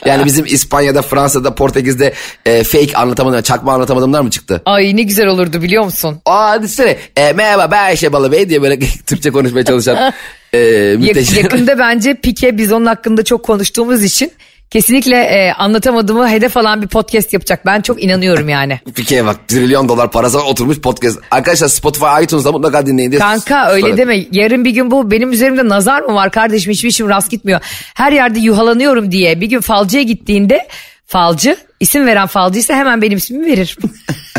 yani 0.06 0.24
bizim 0.24 0.44
İspanya'da, 0.44 1.02
Fransa'da, 1.02 1.54
Portekiz'de 1.54 2.12
e, 2.46 2.64
fake 2.64 2.96
anlatamadım, 2.98 3.42
çakma 3.42 3.72
anlatamadımlar 3.72 4.20
mı 4.20 4.30
çıktı? 4.30 4.62
Ay 4.64 4.96
ne 4.96 5.02
güzel 5.02 5.26
olurdu 5.26 5.62
biliyor 5.62 5.84
musun? 5.84 6.20
Aa 6.26 6.62
düşünsene 6.62 6.96
e, 7.16 7.32
merhaba 7.32 7.70
ben 7.70 7.84
Ayşe 7.84 8.12
Balıbey 8.12 8.48
diye 8.48 8.62
böyle 8.62 8.78
Türkçe 9.06 9.30
konuşmaya 9.30 9.64
çalışan 9.64 10.12
e, 10.54 10.58
müteşem. 10.98 11.42
yakında 11.42 11.78
bence 11.78 12.14
Pike 12.14 12.58
biz 12.58 12.72
onun 12.72 12.86
hakkında 12.86 13.24
çok 13.24 13.44
konuştuğumuz 13.44 14.04
için 14.04 14.32
kesinlikle 14.70 15.16
e, 15.16 15.52
anlatamadığımı 15.52 16.30
hedef 16.30 16.56
alan 16.56 16.82
bir 16.82 16.88
podcast 16.88 17.32
yapacak. 17.32 17.66
Ben 17.66 17.80
çok 17.80 18.02
inanıyorum 18.04 18.48
yani. 18.48 18.80
Pike'ye 18.94 19.24
bak 19.24 19.48
trilyon 19.48 19.88
dolar 19.88 20.10
parası 20.10 20.38
var, 20.38 20.44
oturmuş 20.44 20.80
podcast. 20.80 21.18
Arkadaşlar 21.30 21.68
Spotify 21.68 22.06
iTunes'da 22.22 22.52
mutlaka 22.52 22.86
dinleyin 22.86 23.10
diye. 23.10 23.20
Kanka 23.20 23.70
öyle 23.70 23.86
Sonra- 23.86 23.96
deme. 23.96 24.24
Yarın 24.32 24.64
bir 24.64 24.70
gün 24.70 24.90
bu 24.90 25.10
benim 25.10 25.32
üzerimde 25.32 25.68
nazar 25.68 26.00
mı 26.00 26.14
var 26.14 26.30
kardeşim 26.30 26.72
hiçbir 26.72 26.88
işim 26.88 27.08
rast 27.08 27.30
gitmiyor. 27.30 27.60
Her 27.94 28.12
yerde 28.12 28.38
yuhalanıyorum 28.38 29.12
diye 29.12 29.40
bir 29.40 29.46
gün 29.46 29.60
falcıya 29.60 30.02
gittiğinde 30.02 30.68
falcı 31.06 31.56
isim 31.80 32.06
veren 32.06 32.26
falcıysa 32.26 32.74
hemen 32.74 33.02
benim 33.02 33.18
ismimi 33.18 33.46
verir. 33.46 33.78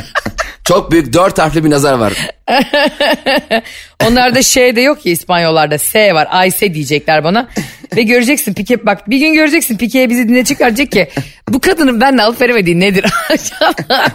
Çok 0.67 0.91
büyük 0.91 1.13
dört 1.13 1.39
harfli 1.39 1.63
bir 1.63 1.69
nazar 1.69 1.93
var. 1.93 2.13
Onlarda 4.07 4.41
şey 4.43 4.75
de 4.75 4.81
yok 4.81 5.05
ya 5.05 5.11
İspanyollarda 5.11 5.77
S 5.77 6.13
var. 6.13 6.27
Ayse 6.31 6.73
diyecekler 6.73 7.23
bana. 7.23 7.47
Ve 7.95 8.03
göreceksin 8.03 8.53
Pike 8.53 8.85
bak 8.85 9.09
bir 9.09 9.17
gün 9.17 9.33
göreceksin 9.33 9.77
Pike'ye 9.77 10.09
bizi 10.09 10.29
dinleyecekler 10.29 10.77
diyecek 10.77 10.91
ki 10.91 11.21
bu 11.49 11.59
kadının 11.59 12.01
benimle 12.01 12.23
alıp 12.23 12.41
veremediği 12.41 12.79
nedir 12.79 13.05
acaba? 13.29 14.05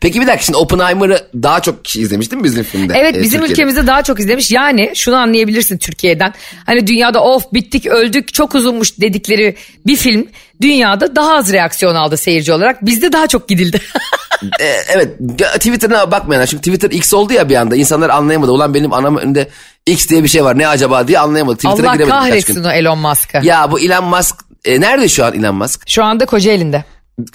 Peki 0.00 0.20
bir 0.20 0.26
dakika 0.26 0.44
şimdi 0.44 0.56
Oppenheimer'ı 0.56 1.18
daha 1.42 1.60
çok 1.60 1.84
kişi 1.84 2.00
izlemiş 2.00 2.30
değil 2.30 2.40
mi 2.40 2.44
bizim 2.44 2.64
filmde? 2.64 2.94
Evet 2.96 3.16
Ee, 3.16 3.22
bizim 3.22 3.40
Türkiye'de? 3.40 3.52
ülkemizde 3.52 3.86
daha 3.86 4.02
çok 4.02 4.20
izlemiş. 4.20 4.50
Yani 4.50 4.92
şunu 4.94 5.16
anlayabilirsin 5.16 5.78
Türkiye'den. 5.78 6.34
Hani 6.66 6.86
dünyada 6.86 7.22
of 7.24 7.52
bittik 7.52 7.86
öldük 7.86 8.34
çok 8.34 8.54
uzunmuş 8.54 9.00
dedikleri 9.00 9.56
bir 9.86 9.96
film 9.96 10.26
dünyada 10.60 11.16
daha 11.16 11.34
az 11.36 11.52
reaksiyon 11.52 11.94
aldı 11.94 12.16
seyirci 12.16 12.52
olarak. 12.52 12.86
Bizde 12.86 13.12
daha 13.12 13.26
çok 13.26 13.48
gidildi. 13.48 13.80
Ee, 14.60 14.64
evet 14.88 15.18
Twitter'ına 15.38 16.10
bakmayan 16.10 16.44
çünkü 16.46 16.62
Twitter 16.62 16.90
X 16.90 17.14
oldu 17.14 17.32
ya 17.32 17.48
bir 17.48 17.56
anda 17.56 17.76
insanlar 17.76 18.10
anlayamadı. 18.10 18.52
Ulan 18.52 18.74
benim 18.74 18.92
anamın 18.92 19.20
önünde 19.20 19.48
X 19.86 20.08
diye 20.08 20.22
bir 20.22 20.28
şey 20.28 20.44
var 20.44 20.58
ne 20.58 20.68
acaba 20.68 21.08
diye 21.08 21.18
anlayamadı. 21.18 21.56
Twitter'a 21.56 21.90
Allah 21.90 22.08
kahretsin 22.08 22.64
o 22.64 22.70
Elon 22.70 22.98
Musk'ı. 22.98 23.40
Ya 23.42 23.70
bu 23.72 23.80
Elon 23.80 24.04
Musk 24.04 24.36
e, 24.64 24.80
nerede 24.80 25.08
şu 25.08 25.24
an 25.24 25.34
Elon 25.34 25.54
Musk? 25.54 25.88
Şu 25.88 26.04
anda 26.04 26.26
Kocaeli'nde. 26.26 26.84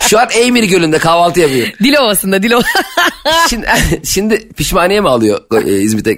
Şu 0.00 0.18
an 0.18 0.26
Eymir 0.34 0.64
Gölü'nde 0.64 0.98
kahvaltı 0.98 1.40
yapıyor. 1.40 1.66
Dilovası'nda 1.84 2.42
Dilova. 2.42 2.62
Şimdi, 3.50 3.66
şimdi 4.04 4.48
pişmaniye 4.48 5.00
mi 5.00 5.08
alıyor 5.08 5.40
e, 5.66 5.72
İzmit'e? 5.80 6.16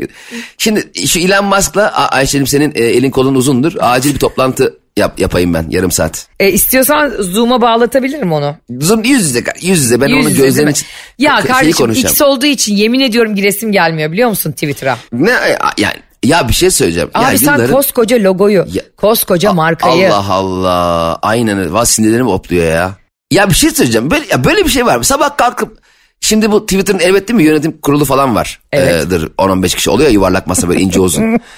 Şimdi 0.58 1.06
şu 1.06 1.18
Elon 1.18 1.44
Musk'la 1.44 1.86
A- 1.94 2.08
Ayşe'cim 2.08 2.46
senin 2.46 2.72
e, 2.74 2.84
elin 2.84 3.10
kolun 3.10 3.34
uzundur. 3.34 3.72
Acil 3.80 4.14
bir 4.14 4.18
toplantı 4.18 4.78
yap, 4.96 5.20
yapayım 5.20 5.54
ben 5.54 5.66
yarım 5.70 5.90
saat. 5.90 6.26
e, 6.40 6.48
istiyorsan 6.52 7.12
Zoom'a 7.20 7.60
bağlatabilirim 7.60 8.32
onu. 8.32 8.56
Zoom 8.80 9.04
yüz 9.04 9.22
yüze, 9.28 9.44
yüz 9.62 9.78
yüze 9.84 10.00
ben 10.00 10.06
Yüz 10.08 10.26
onun 10.26 10.64
mi? 10.64 10.70
için 10.70 10.86
Ya 11.18 11.36
şeyi 11.60 11.72
kardeşim. 11.72 11.90
X 11.90 12.22
olduğu 12.22 12.46
için 12.46 12.76
yemin 12.76 13.00
ediyorum 13.00 13.34
giresim 13.34 13.72
gelmiyor 13.72 14.12
biliyor 14.12 14.28
musun 14.28 14.52
Twitter'a? 14.52 14.98
Ne 15.12 15.30
yani 15.78 15.94
ya 16.24 16.48
bir 16.48 16.52
şey 16.54 16.70
söyleyeceğim. 16.70 17.10
Abi 17.14 17.24
ya 17.32 17.38
sen 17.38 17.46
yılların- 17.58 17.72
koskoca 17.72 18.16
logoyu, 18.22 18.64
Ya- 18.72 18.82
koskoca 18.96 19.52
markayı. 19.52 20.14
Allah 20.14 20.34
Allah. 20.34 21.18
Aynen. 21.22 21.72
Valla 21.74 21.84
sinirlerim 21.86 22.26
opluyor 22.28 22.64
ya. 22.72 22.94
Ya 23.30 23.48
bir 23.48 23.54
şey 23.54 23.70
söyleyeceğim. 23.70 24.10
Böyle, 24.10 24.26
ya 24.30 24.44
böyle 24.44 24.64
bir 24.64 24.70
şey 24.70 24.86
var 24.86 24.96
mı? 24.96 25.04
Sabah 25.04 25.36
kalkıp 25.36 25.78
şimdi 26.20 26.50
bu 26.50 26.66
Twitter'ın 26.66 26.98
elbette 26.98 27.32
mi 27.32 27.42
yönetim 27.42 27.80
kurulu 27.80 28.04
falan 28.04 28.34
var. 28.34 28.60
Evet. 28.72 29.04
Ee, 29.06 29.10
dır 29.10 29.30
10-15 29.38 29.76
kişi 29.76 29.90
oluyor 29.90 30.10
yuvarlak 30.10 30.46
masa 30.46 30.68
böyle 30.68 30.80
ince 30.80 31.00
uzun. 31.00 31.40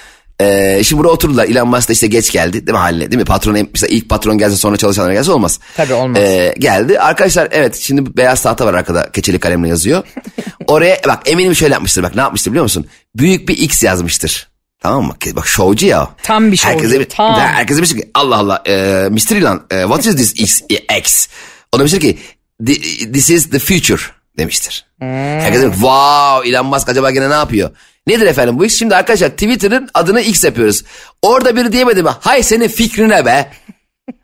Ee, 0.41 0.81
şimdi 0.83 0.99
buraya 0.99 1.11
oturdular. 1.11 1.45
Elon 1.45 1.67
Musk 1.67 1.89
da 1.89 1.93
işte 1.93 2.07
geç 2.07 2.31
geldi 2.31 2.53
değil 2.53 2.75
mi 2.75 2.77
haline? 2.77 3.11
Değil 3.11 3.19
mi? 3.21 3.25
Patron 3.25 3.67
mesela 3.73 3.95
ilk 3.95 4.09
patron 4.09 4.37
gelse 4.37 4.55
sonra 4.55 4.77
çalışanlar 4.77 5.11
gelse 5.11 5.31
olmaz. 5.31 5.59
Tabii 5.77 5.93
olmaz. 5.93 6.17
Ee, 6.17 6.55
geldi. 6.59 6.99
Arkadaşlar 6.99 7.47
evet 7.51 7.75
şimdi 7.75 8.05
bir 8.05 8.17
beyaz 8.17 8.41
tahta 8.41 8.65
var 8.65 8.73
arkada 8.73 9.11
keçeli 9.11 9.39
kalemle 9.39 9.67
yazıyor. 9.67 10.03
Oraya 10.67 11.01
bak 11.07 11.19
eminim 11.25 11.55
şöyle 11.55 11.73
yapmıştır 11.73 12.03
bak 12.03 12.15
ne 12.15 12.21
yapmıştır 12.21 12.51
biliyor 12.51 12.63
musun? 12.63 12.87
Büyük 13.15 13.49
bir 13.49 13.57
X 13.57 13.83
yazmıştır. 13.83 14.47
Tamam 14.81 15.03
mı? 15.05 15.15
Bak 15.33 15.47
şovcu 15.47 15.85
ya. 15.85 16.09
Tam 16.23 16.51
bir 16.51 16.57
şovcu, 16.57 16.73
Herkese 16.73 16.99
bir, 16.99 17.05
tam. 17.05 17.39
Herkese 17.39 17.77
demiş 17.77 17.93
ki 17.93 18.09
Allah 18.13 18.35
Allah 18.35 18.63
e, 18.67 18.73
Mr. 19.11 19.35
Elon 19.35 19.63
e, 19.71 19.81
what 19.81 20.05
is 20.05 20.15
this 20.15 20.31
X? 20.31 20.61
X? 20.99 21.27
O 21.75 21.79
demiştir 21.79 21.99
ki 21.99 22.17
"Thi- 22.63 23.11
this 23.13 23.29
is 23.29 23.49
the 23.49 23.59
future 23.59 24.01
demiştir. 24.37 24.85
Herkes 24.99 25.61
demiş 25.61 25.75
wow 25.75 26.49
Elon 26.49 26.65
Musk 26.65 26.89
acaba 26.89 27.11
gene 27.11 27.29
ne 27.29 27.33
yapıyor? 27.33 27.69
Nedir 28.07 28.25
efendim 28.27 28.59
bu 28.59 28.65
iş? 28.65 28.73
Şimdi 28.73 28.95
arkadaşlar 28.95 29.29
Twitter'ın 29.29 29.89
adını 29.93 30.21
X 30.21 30.43
yapıyoruz. 30.43 30.83
Orada 31.21 31.55
biri 31.55 31.71
diyemedi 31.71 32.03
mi? 32.03 32.09
Hay 32.19 32.43
senin 32.43 32.67
fikrine 32.67 33.25
be. 33.25 33.51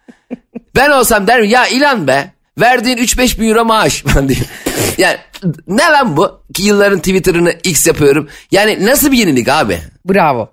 ben 0.75 0.89
olsam 0.89 1.27
derim 1.27 1.45
ya 1.45 1.65
Elon 1.65 2.07
be. 2.07 2.31
Verdiğin 2.59 2.97
3-5 2.97 3.39
bin 3.39 3.49
euro 3.49 3.65
maaş 3.65 4.01
falan 4.07 4.29
diye. 4.29 4.39
Yani 4.97 5.17
ne 5.67 5.83
lan 5.83 6.17
bu? 6.17 6.41
Ki 6.53 6.63
yılların 6.63 6.99
Twitter'ını 6.99 7.51
X 7.63 7.87
yapıyorum. 7.87 8.29
Yani 8.51 8.85
nasıl 8.85 9.11
bir 9.11 9.17
yenilik 9.17 9.49
abi? 9.49 9.79
Bravo. 10.09 10.49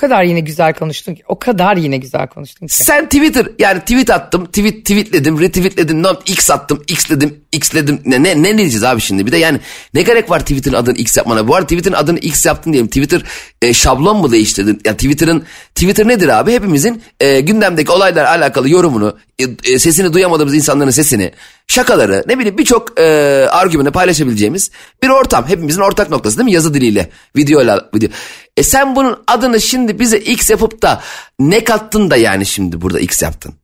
Kadar 0.00 0.22
yine 0.22 0.40
güzel 0.40 0.74
konuştun 0.74 1.14
ki. 1.14 1.22
O 1.28 1.38
kadar 1.38 1.76
yine 1.76 1.96
güzel 1.96 2.26
konuştun 2.26 2.66
ki. 2.66 2.74
Sen 2.74 3.04
Twitter 3.04 3.46
yani 3.58 3.80
tweet 3.80 4.10
attım, 4.10 4.46
tweet 4.46 4.84
tweetledim, 4.84 5.40
retweetledim, 5.40 6.02
not 6.02 6.30
x 6.30 6.50
attım, 6.50 6.82
xledim, 6.88 7.40
xledim. 7.52 8.00
Ne 8.04 8.22
ne 8.22 8.42
ne 8.42 8.58
diyeceğiz 8.58 8.84
abi 8.84 9.00
şimdi? 9.00 9.26
Bir 9.26 9.32
de 9.32 9.36
yani 9.36 9.60
ne 9.94 10.02
gerek 10.02 10.30
var 10.30 10.40
Twitter'ın 10.40 10.76
adını 10.76 10.96
x 10.96 11.16
yapmana? 11.16 11.48
Bu 11.48 11.54
arada 11.54 11.66
Twitter'ın 11.66 11.94
adını 11.94 12.18
x 12.18 12.46
yaptın 12.46 12.72
diyelim. 12.72 12.88
Twitter 12.88 13.22
e, 13.62 13.74
şablon 13.74 14.16
mu 14.16 14.32
değiştirdin? 14.32 14.80
Ya 14.84 14.92
Twitter'ın 14.92 15.44
Twitter 15.74 16.08
nedir 16.08 16.28
abi? 16.28 16.52
Hepimizin 16.52 17.02
e, 17.20 17.40
gündemdeki 17.40 17.92
olaylarla 17.92 18.30
alakalı 18.30 18.70
yorumunu, 18.70 19.16
e, 19.38 19.72
e, 19.72 19.78
sesini 19.78 20.12
duyamadığımız 20.12 20.54
insanların 20.54 20.90
sesini, 20.90 21.32
şakaları, 21.66 22.24
ne 22.26 22.38
bileyim 22.38 22.58
birçok 22.58 23.00
e, 23.00 23.04
argümanı 23.50 23.92
paylaşabileceğimiz 23.92 24.70
bir 25.02 25.08
ortam. 25.08 25.48
Hepimizin 25.48 25.80
ortak 25.80 26.10
noktası 26.10 26.38
değil 26.38 26.44
mi? 26.44 26.52
Yazı 26.52 26.74
diliyle, 26.74 27.10
videoyla, 27.36 27.90
video. 27.94 28.08
E 28.56 28.62
sen 28.62 28.96
bunun 28.96 29.22
adını 29.26 29.60
şimdi 29.60 29.98
bize 29.98 30.18
X 30.18 30.50
yapıp 30.50 30.82
da 30.82 31.00
ne 31.40 31.64
kattın 31.64 32.10
da 32.10 32.16
yani 32.16 32.46
şimdi 32.46 32.80
burada 32.80 33.00
X 33.00 33.22
yaptın? 33.22 33.54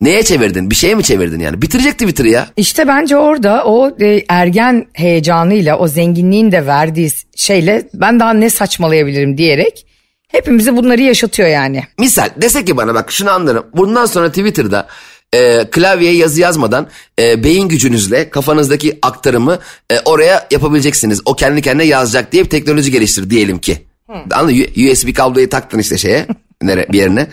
Neye 0.00 0.22
çevirdin? 0.22 0.70
Bir 0.70 0.74
şeye 0.74 0.94
mi 0.94 1.02
çevirdin 1.02 1.40
yani? 1.40 1.62
Bitirecek 1.62 1.92
Twitter'ı 1.92 2.28
ya. 2.28 2.48
İşte 2.56 2.88
bence 2.88 3.16
orada 3.16 3.64
o 3.64 3.90
e, 4.00 4.24
ergen 4.28 4.86
heyecanıyla 4.92 5.78
o 5.78 5.88
zenginliğin 5.88 6.52
de 6.52 6.66
verdiği 6.66 7.10
şeyle 7.36 7.88
ben 7.94 8.20
daha 8.20 8.32
ne 8.32 8.50
saçmalayabilirim 8.50 9.38
diyerek 9.38 9.86
hepimize 10.28 10.76
bunları 10.76 11.02
yaşatıyor 11.02 11.48
yani. 11.48 11.82
Misal 11.98 12.28
desek 12.36 12.66
ki 12.66 12.76
bana 12.76 12.94
bak 12.94 13.12
şunu 13.12 13.30
anlarım. 13.30 13.66
Bundan 13.74 14.06
sonra 14.06 14.28
Twitter'da 14.28 14.86
e, 15.34 15.64
klavyeye 15.70 16.14
yazı 16.14 16.40
yazmadan 16.40 16.88
e, 17.18 17.44
beyin 17.44 17.68
gücünüzle 17.68 18.30
kafanızdaki 18.30 18.98
aktarımı 19.02 19.58
e, 19.90 20.00
oraya 20.04 20.48
yapabileceksiniz. 20.50 21.20
O 21.24 21.36
kendi 21.36 21.62
kendine 21.62 21.84
yazacak 21.84 22.32
diye 22.32 22.44
bir 22.44 22.50
teknoloji 22.50 22.90
geliştir 22.90 23.30
diyelim 23.30 23.58
ki. 23.58 23.91
Anladın 24.12 24.56
mı? 24.56 24.62
U- 24.76 24.90
USB 24.92 25.14
kabloyu 25.14 25.48
taktın 25.50 25.78
işte 25.78 25.98
şeye 25.98 26.26
nere, 26.62 26.86
bir 26.92 26.98
yerine. 26.98 27.26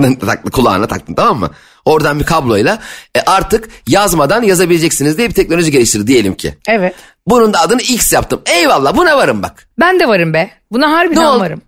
taktın, 0.26 0.50
kulağına 0.50 0.86
taktın 0.86 1.14
tamam 1.14 1.38
mı? 1.38 1.50
Oradan 1.84 2.20
bir 2.20 2.24
kabloyla 2.24 2.78
e, 3.16 3.20
artık 3.20 3.68
yazmadan 3.88 4.42
yazabileceksiniz 4.42 5.18
diye 5.18 5.28
bir 5.28 5.34
teknoloji 5.34 5.70
geliştir 5.70 6.06
diyelim 6.06 6.34
ki. 6.34 6.54
Evet. 6.68 6.94
Bunun 7.26 7.52
da 7.52 7.60
adını 7.60 7.82
X 7.82 8.12
yaptım. 8.12 8.42
Eyvallah 8.46 8.96
buna 8.96 9.16
varım 9.16 9.42
bak. 9.42 9.68
Ben 9.80 10.00
de 10.00 10.08
varım 10.08 10.34
be. 10.34 10.50
Buna 10.72 10.90
harbiden 10.92 11.22
Ne 11.22 11.28
oldu? 11.28 11.40
varım. 11.40 11.62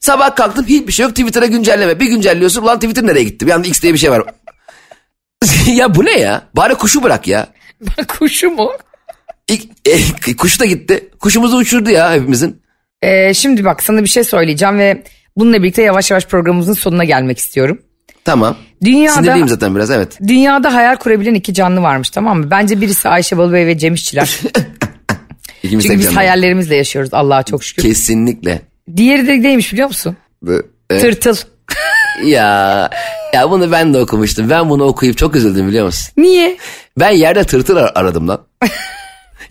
Sabah 0.00 0.36
kalktım 0.36 0.66
hiçbir 0.66 0.92
şey 0.92 1.02
yok 1.06 1.16
Twitter'a 1.16 1.46
güncelleme. 1.46 2.00
Bir 2.00 2.06
güncelliyorsun 2.06 2.62
ulan 2.62 2.76
Twitter 2.80 3.06
nereye 3.06 3.24
gitti? 3.24 3.46
Bir 3.46 3.52
anda 3.52 3.68
X 3.68 3.82
diye 3.82 3.92
bir 3.94 3.98
şey 3.98 4.10
var. 4.10 4.22
ya 5.66 5.94
bu 5.94 6.04
ne 6.04 6.18
ya? 6.18 6.42
Bari 6.56 6.74
kuşu 6.74 7.02
bırak 7.02 7.28
ya. 7.28 7.46
Kuşu 8.08 8.50
mu? 8.50 8.72
İlk, 9.48 9.68
e, 10.28 10.36
kuş 10.36 10.60
da 10.60 10.64
gitti. 10.64 11.10
Kuşumuzu 11.20 11.56
uçurdu 11.56 11.90
ya 11.90 12.12
hepimizin. 12.12 12.61
Ee, 13.02 13.34
şimdi 13.34 13.64
bak 13.64 13.82
sana 13.82 14.02
bir 14.02 14.08
şey 14.08 14.24
söyleyeceğim 14.24 14.78
ve 14.78 15.02
bununla 15.36 15.62
birlikte 15.62 15.82
yavaş 15.82 16.10
yavaş 16.10 16.26
programımızın 16.26 16.72
sonuna 16.72 17.04
gelmek 17.04 17.38
istiyorum. 17.38 17.78
Tamam. 18.24 18.56
Dünyada 18.84 19.14
Sinirliyim 19.14 19.48
zaten 19.48 19.74
biraz 19.74 19.90
evet. 19.90 20.18
dünyada 20.26 20.74
hayal 20.74 20.96
kurabilen 20.96 21.34
iki 21.34 21.54
canlı 21.54 21.82
varmış 21.82 22.10
tamam 22.10 22.38
mı? 22.38 22.50
Bence 22.50 22.80
birisi 22.80 23.08
Ayşe 23.08 23.38
Balıbey 23.38 23.66
ve 23.66 23.78
Cem 23.78 23.94
İşçiler. 23.94 24.40
İkimiz 25.62 25.84
Çünkü 25.84 25.98
biz 25.98 26.04
canlı. 26.04 26.16
hayallerimizle 26.16 26.76
yaşıyoruz 26.76 27.14
Allah'a 27.14 27.42
çok 27.42 27.64
şükür. 27.64 27.82
Kesinlikle. 27.82 28.62
Diğeri 28.96 29.26
de 29.26 29.42
neymiş 29.42 29.72
biliyor 29.72 29.88
musun? 29.88 30.16
Bu- 30.42 30.62
e, 30.90 30.98
Tırtıl. 30.98 31.36
ya 32.24 32.90
ya 33.34 33.50
bunu 33.50 33.72
ben 33.72 33.94
de 33.94 33.98
okumuştum. 33.98 34.50
Ben 34.50 34.70
bunu 34.70 34.84
okuyup 34.84 35.18
çok 35.18 35.36
üzüldüm 35.36 35.68
biliyor 35.68 35.86
musun? 35.86 36.12
Niye? 36.16 36.56
Ben 36.98 37.10
yerde 37.10 37.44
tırtıl 37.44 37.76
ar- 37.76 37.92
aradım 37.94 38.28
lan. 38.28 38.40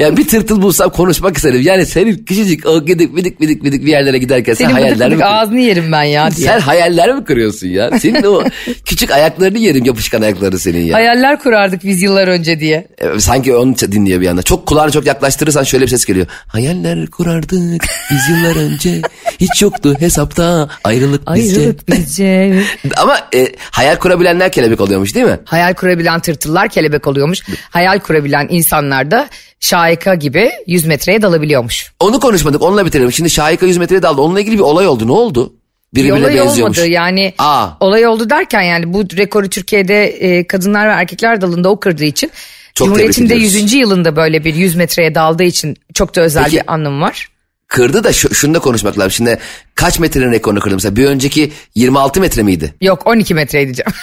ya 0.02 0.18
bir 0.18 0.28
tırtıl 0.28 0.62
bulsam 0.62 0.90
konuşmak 0.90 1.38
isterim. 1.38 1.62
Yani 1.62 1.86
senin 1.86 2.26
küçücük 2.26 2.66
o 2.66 2.86
gidik 2.86 3.16
bidik 3.16 3.42
bidik 3.42 3.64
bidik 3.64 3.86
bir 3.86 3.92
yerlere 3.92 4.18
giderken 4.18 4.54
sen 4.54 4.66
Senin 4.66 4.76
bıdık 4.78 4.86
hayaller 4.86 5.10
mi 5.10 5.16
kur- 5.16 5.24
ağzını 5.26 5.60
yerim 5.60 5.92
ben 5.92 6.04
ya 6.04 6.32
diye. 6.32 6.48
Sen 6.48 6.60
hayaller 6.60 7.16
mi 7.16 7.24
kırıyorsun 7.24 7.68
ya? 7.68 8.00
Senin 8.00 8.24
o 8.24 8.44
küçük 8.86 9.12
ayaklarını 9.12 9.58
yerim 9.58 9.86
yapışkan 9.86 10.22
ayakları 10.22 10.60
senin 10.60 10.82
ya. 10.86 10.96
Hayaller 10.96 11.40
kurardık 11.40 11.84
biz 11.84 12.02
yıllar 12.02 12.28
önce 12.28 12.60
diye. 12.60 12.88
E, 12.98 13.20
Sanki 13.20 13.56
onu 13.56 13.76
dinliyor 13.78 14.22
bir 14.22 14.28
anda. 14.28 14.44
Çok 14.44 14.66
kulağını 14.66 14.92
çok 14.92 15.06
yaklaştırırsan 15.06 15.64
şöyle 15.64 15.84
bir 15.86 15.90
ses 15.90 16.06
geliyor. 16.06 16.28
Hayaller 16.48 17.08
kurardık 17.08 17.84
biz 18.12 18.30
yıllar 18.30 18.56
önce. 18.56 19.02
Hiç 19.42 19.62
yoktu 19.62 19.96
hesapta 20.00 20.70
ayrılık. 20.84 21.22
Ayrılık 21.26 21.90
bizce. 21.90 22.64
Ama 22.98 23.18
e, 23.36 23.48
hayal 23.72 23.96
kurabilenler 23.96 24.52
kelebek 24.52 24.82
oluyormuş 24.82 25.16
değil 25.16 25.26
mi? 25.26 25.40
Hayal 25.46 25.74
kurabilen 25.74 26.20
tırtıllar 26.20 26.70
kelebek 26.70 27.08
oluyormuş. 27.08 27.40
Hayal 27.70 28.00
kurabilen 28.00 28.48
insanlar 28.50 29.12
da 29.12 29.30
şahika 29.60 30.16
gibi 30.16 30.52
100 30.68 30.86
metreye 30.86 31.22
dalabiliyormuş. 31.22 31.92
Onu 32.00 32.20
konuşmadık 32.20 32.62
onunla 32.62 32.86
bitirelim. 32.86 33.12
Şimdi 33.12 33.30
Şahika 33.30 33.66
100 33.66 33.78
metreye 33.78 34.02
daldı. 34.02 34.22
Onunla 34.22 34.40
ilgili 34.40 34.56
bir 34.56 34.64
olay 34.64 34.88
oldu. 34.88 35.08
Ne 35.08 35.12
oldu? 35.12 35.54
Bir 35.94 36.00
Birbirine 36.04 36.20
olay 36.26 36.36
benziyormuş. 36.36 36.78
olmadı 36.80 36.92
yani 36.92 37.34
Aa. 37.38 37.68
olay 37.80 38.06
oldu 38.08 38.30
derken 38.30 38.62
yani 38.62 38.94
bu 38.94 39.04
rekoru 39.18 39.50
Türkiye'de 39.50 40.06
e, 40.06 40.48
kadınlar 40.48 40.88
ve 40.90 40.92
erkekler 40.92 41.42
dalında 41.42 41.70
o 41.70 41.80
kırdığı 41.80 42.06
için 42.06 42.32
Çok 42.76 42.88
Cumhuriyet'in 42.88 43.24
de 43.24 43.28
tebrik 43.28 43.44
ediyoruz. 43.48 43.64
100. 43.64 43.74
yılında 43.74 44.16
böyle 44.16 44.44
bir 44.46 44.56
100 44.56 44.76
metreye 44.76 45.16
daldığı 45.16 45.44
için 45.44 45.78
çok 45.94 46.16
da 46.16 46.22
özel 46.22 46.44
Peki- 46.44 46.56
bir 46.58 46.64
anım 46.74 47.02
var. 47.02 47.28
Kırdı 47.72 48.04
da 48.04 48.14
şu, 48.14 48.36
şunu 48.36 48.54
da 48.54 48.60
konuşmak 48.60 49.00
lazım. 49.00 49.12
Şimdi 49.12 49.40
kaç 49.76 50.00
metrenin 50.00 50.32
rekorunu 50.32 50.60
kırdı 50.60 50.76
mesela? 50.76 50.96
Bir 50.96 51.06
önceki 51.06 51.52
26 51.76 52.22
metre 52.22 52.44
miydi? 52.44 52.74
Yok 52.82 53.08
12 53.08 53.34
metreydi 53.34 53.74
canım. 53.74 53.94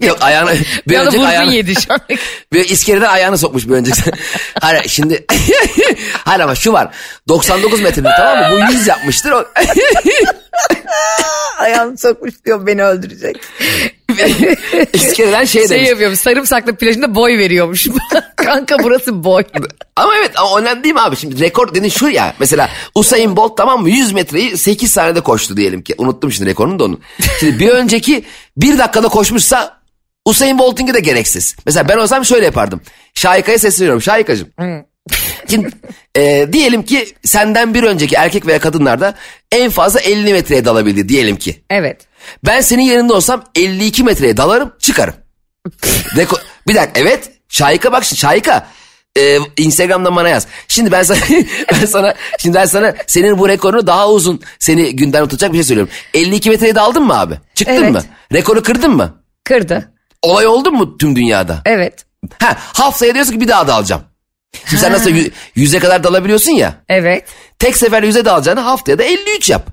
Yok 0.00 0.18
ayağını 0.20 0.50
bir 0.88 0.96
anda 0.96 1.08
önceki 1.08 1.26
ayağını, 1.26 1.54
yedi 1.54 1.74
şu 1.74 1.92
an. 1.94 2.00
bir 2.52 2.68
iskeleden 2.68 3.08
ayağını 3.08 3.38
sokmuş 3.38 3.68
bir 3.68 3.72
önceki. 3.72 4.00
Hayır 4.60 4.88
şimdi 4.88 5.26
hayır 6.24 6.40
ama 6.40 6.54
şu 6.54 6.72
var 6.72 6.94
99 7.28 7.80
metre 7.80 8.02
tamam 8.02 8.38
mı? 8.38 8.66
Bu 8.68 8.72
100 8.72 8.86
yapmıştır. 8.86 9.30
O... 9.30 9.44
Ayağını 11.58 11.98
sokmuş 11.98 12.34
diyor 12.44 12.66
beni 12.66 12.84
öldürecek. 12.84 13.36
İskeleden 14.92 15.44
şey, 15.44 15.68
Şey 15.68 15.76
demiş. 15.76 15.88
yapıyormuş 15.90 16.18
sarımsaklı 16.18 16.76
plajında 16.76 17.14
boy 17.14 17.38
veriyormuş. 17.38 17.86
Kanka 18.36 18.76
burası 18.82 19.24
boy. 19.24 19.44
Ama 19.96 20.16
evet 20.16 20.30
ama 20.36 20.58
önemli 20.58 20.84
değil 20.84 20.94
mi 20.94 21.00
abi? 21.00 21.16
Şimdi 21.16 21.40
rekor 21.40 21.74
dediğin 21.74 21.90
şu 21.90 22.08
ya. 22.08 22.34
Mesela 22.38 22.68
Usain 22.94 23.36
Bolt 23.36 23.56
tamam 23.56 23.80
mı 23.82 23.90
100 23.90 24.12
metreyi 24.12 24.56
8 24.58 24.92
saniyede 24.92 25.20
koştu 25.20 25.56
diyelim 25.56 25.82
ki. 25.82 25.94
Unuttum 25.98 26.32
şimdi 26.32 26.50
rekorunu 26.50 26.78
da 26.78 26.84
onu. 26.84 27.00
Şimdi 27.40 27.58
bir 27.58 27.68
önceki 27.68 28.24
bir 28.56 28.78
dakikada 28.78 29.08
koşmuşsa 29.08 29.82
Usain 30.24 30.58
Bolt'unki 30.58 30.94
de 30.94 31.00
gereksiz. 31.00 31.56
Mesela 31.66 31.88
ben 31.88 31.96
olsam 31.96 32.24
şöyle 32.24 32.44
yapardım. 32.44 32.80
Şahika'ya 33.14 33.58
sesleniyorum. 33.58 34.02
Şahika'cığım. 34.02 34.48
Şimdi 35.50 35.68
e, 36.16 36.48
diyelim 36.52 36.82
ki 36.82 37.06
senden 37.24 37.74
bir 37.74 37.82
önceki 37.82 38.14
erkek 38.16 38.46
veya 38.46 38.58
kadınlarda 38.58 39.14
en 39.52 39.70
fazla 39.70 40.00
50 40.00 40.32
metreye 40.32 40.64
dalabildi 40.64 41.08
diyelim 41.08 41.36
ki. 41.36 41.62
Evet. 41.70 42.00
Ben 42.46 42.60
senin 42.60 42.82
yerinde 42.82 43.12
olsam 43.12 43.44
52 43.54 44.04
metreye 44.04 44.36
dalarım 44.36 44.72
çıkarım. 44.78 45.14
Reko- 46.16 46.40
bir 46.68 46.74
dakika 46.74 47.00
evet 47.00 47.30
Şahika 47.48 47.92
bak 47.92 48.04
Şahika 48.04 48.66
e, 49.18 49.38
Instagram'dan 49.56 50.16
bana 50.16 50.28
yaz. 50.28 50.46
Şimdi 50.68 50.92
ben 50.92 51.02
sana 51.02 51.18
ben 51.72 51.86
sana 51.86 52.14
şimdi 52.38 52.56
ben 52.56 52.64
sana 52.64 52.94
senin 53.06 53.38
bu 53.38 53.48
rekorunu 53.48 53.86
daha 53.86 54.08
uzun 54.10 54.40
seni 54.58 54.96
günden 54.96 55.22
tutacak 55.22 55.52
bir 55.52 55.56
şey 55.56 55.64
söylüyorum. 55.64 55.92
52 56.14 56.50
metreye 56.50 56.74
daldın 56.74 57.02
mı 57.02 57.20
abi? 57.20 57.34
Çıktın 57.54 57.74
Evet. 57.74 57.92
mı? 57.92 58.02
Rekoru 58.32 58.62
kırdın 58.62 58.90
mı? 58.96 59.22
Kırdı. 59.44 59.92
Olay 60.22 60.46
oldu 60.46 60.72
mu 60.72 60.98
tüm 60.98 61.16
dünyada? 61.16 61.62
Evet. 61.66 62.04
Ha 62.38 62.56
haftaya 62.58 63.14
diyorsun 63.14 63.32
ki 63.32 63.40
bir 63.40 63.48
daha 63.48 63.68
dalacağım. 63.68 64.02
Şimdi 64.66 64.82
sen 64.82 64.92
nasıl 64.92 65.10
yü- 65.10 65.30
yüze 65.54 65.78
kadar 65.78 66.04
dalabiliyorsun 66.04 66.52
ya. 66.52 66.74
Evet. 66.88 67.24
Tek 67.58 67.76
sefer 67.76 68.02
yüze 68.02 68.24
dalacağını 68.24 68.60
haftaya 68.60 68.98
da 68.98 69.02
53 69.02 69.50
yap. 69.50 69.66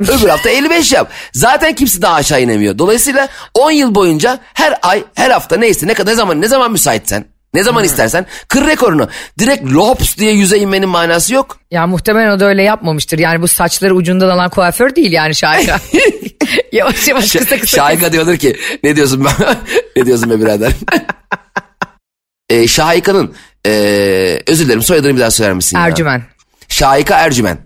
Öbür 0.00 0.28
hafta 0.28 0.50
55 0.50 0.92
yap. 0.92 1.10
Zaten 1.32 1.74
kimse 1.74 2.02
daha 2.02 2.14
aşağı 2.14 2.42
inemiyor. 2.42 2.78
Dolayısıyla 2.78 3.28
10 3.54 3.70
yıl 3.70 3.94
boyunca 3.94 4.38
her 4.54 4.74
ay, 4.82 5.04
her 5.14 5.30
hafta 5.30 5.56
neyse 5.56 5.86
ne 5.86 5.94
kadar 5.94 6.12
ne 6.12 6.16
zaman 6.16 6.40
ne 6.40 6.48
zaman 6.48 6.72
müsaitsen, 6.72 7.24
ne 7.54 7.62
zaman 7.62 7.84
istersen 7.84 8.26
kır 8.48 8.66
rekorunu. 8.66 9.08
Direkt 9.38 9.64
lops 9.72 10.16
diye 10.16 10.32
yüze 10.32 10.58
inmenin 10.58 10.88
manası 10.88 11.34
yok. 11.34 11.58
Ya 11.70 11.86
muhtemelen 11.86 12.30
o 12.30 12.40
da 12.40 12.44
öyle 12.44 12.62
yapmamıştır. 12.62 13.18
Yani 13.18 13.42
bu 13.42 13.48
saçları 13.48 13.94
ucundan 13.94 14.28
alan 14.28 14.50
kuaför 14.50 14.96
değil 14.96 15.12
yani 15.12 15.34
Şahika. 15.34 15.80
yavaş 16.72 17.08
yavaş 17.08 17.32
kısa 17.32 17.58
kısa. 17.58 17.76
Şahika 17.76 18.12
diyordur 18.12 18.36
ki 18.36 18.56
ne 18.82 18.96
diyorsun 18.96 19.24
ben? 19.24 19.56
ne 19.96 20.06
diyorsun 20.06 20.30
be 20.30 20.40
birader? 20.40 20.72
ee, 22.50 22.68
Şahika'nın 22.68 23.34
ee, 23.66 24.42
özür 24.46 24.64
dilerim 24.64 24.82
soyadını 24.82 25.14
bir 25.14 25.20
daha 25.20 25.30
söyler 25.30 25.54
misin? 25.54 25.76
ya? 25.78 25.86
Ercümen. 25.86 26.22
Şahika 26.68 27.14
Ercümen. 27.14 27.65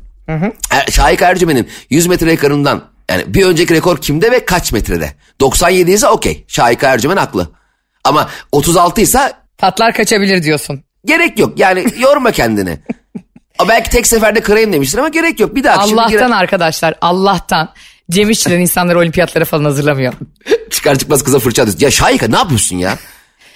Er, 0.71 0.87
Şahika 0.91 1.27
Ercümen'in 1.27 1.69
100 1.91 2.07
metre 2.07 2.27
rekorundan 2.27 2.83
yani 3.11 3.35
bir 3.35 3.45
önceki 3.47 3.75
rekor 3.75 4.01
kimde 4.01 4.31
ve 4.33 4.45
kaç 4.45 4.73
metrede? 4.73 5.13
97 5.41 5.91
ise 5.93 6.09
okey. 6.09 6.45
Şahika 6.49 6.89
Ercümen 6.89 7.17
haklı. 7.17 7.51
Ama 8.05 8.29
36 8.53 9.01
ise 9.01 9.33
Patlar 9.59 9.95
kaçabilir 9.95 10.43
diyorsun. 10.43 10.85
gerek 11.05 11.39
yok. 11.39 11.59
Yani 11.59 11.85
yorma 11.99 12.33
kendini. 12.33 12.79
Belki 13.69 13.91
tek 13.91 14.07
seferde 14.07 14.41
kırayım 14.41 14.73
demiştir 14.73 14.99
ama 14.99 15.09
gerek 15.09 15.41
yok. 15.41 15.55
Bir 15.55 15.65
daha 15.65 15.87
şimdi 15.87 16.01
Allah'tan 16.01 16.31
girer- 16.31 16.35
arkadaşlar 16.35 16.95
Allah'tan 17.01 17.73
Cem 18.11 18.31
İşçilerin 18.31 18.61
insanları 18.61 18.99
olimpiyatlara 18.99 19.45
falan 19.45 19.65
hazırlamıyor. 19.65 20.13
çıkar 20.71 20.99
çıkmaz 20.99 21.25
kıza 21.25 21.39
fırça 21.39 21.63
atıyorsun. 21.63 21.85
Ya 21.85 21.91
Şahika 21.91 22.29
ne 22.29 22.37
yapıyorsun 22.37 22.77
ya? 22.77 22.99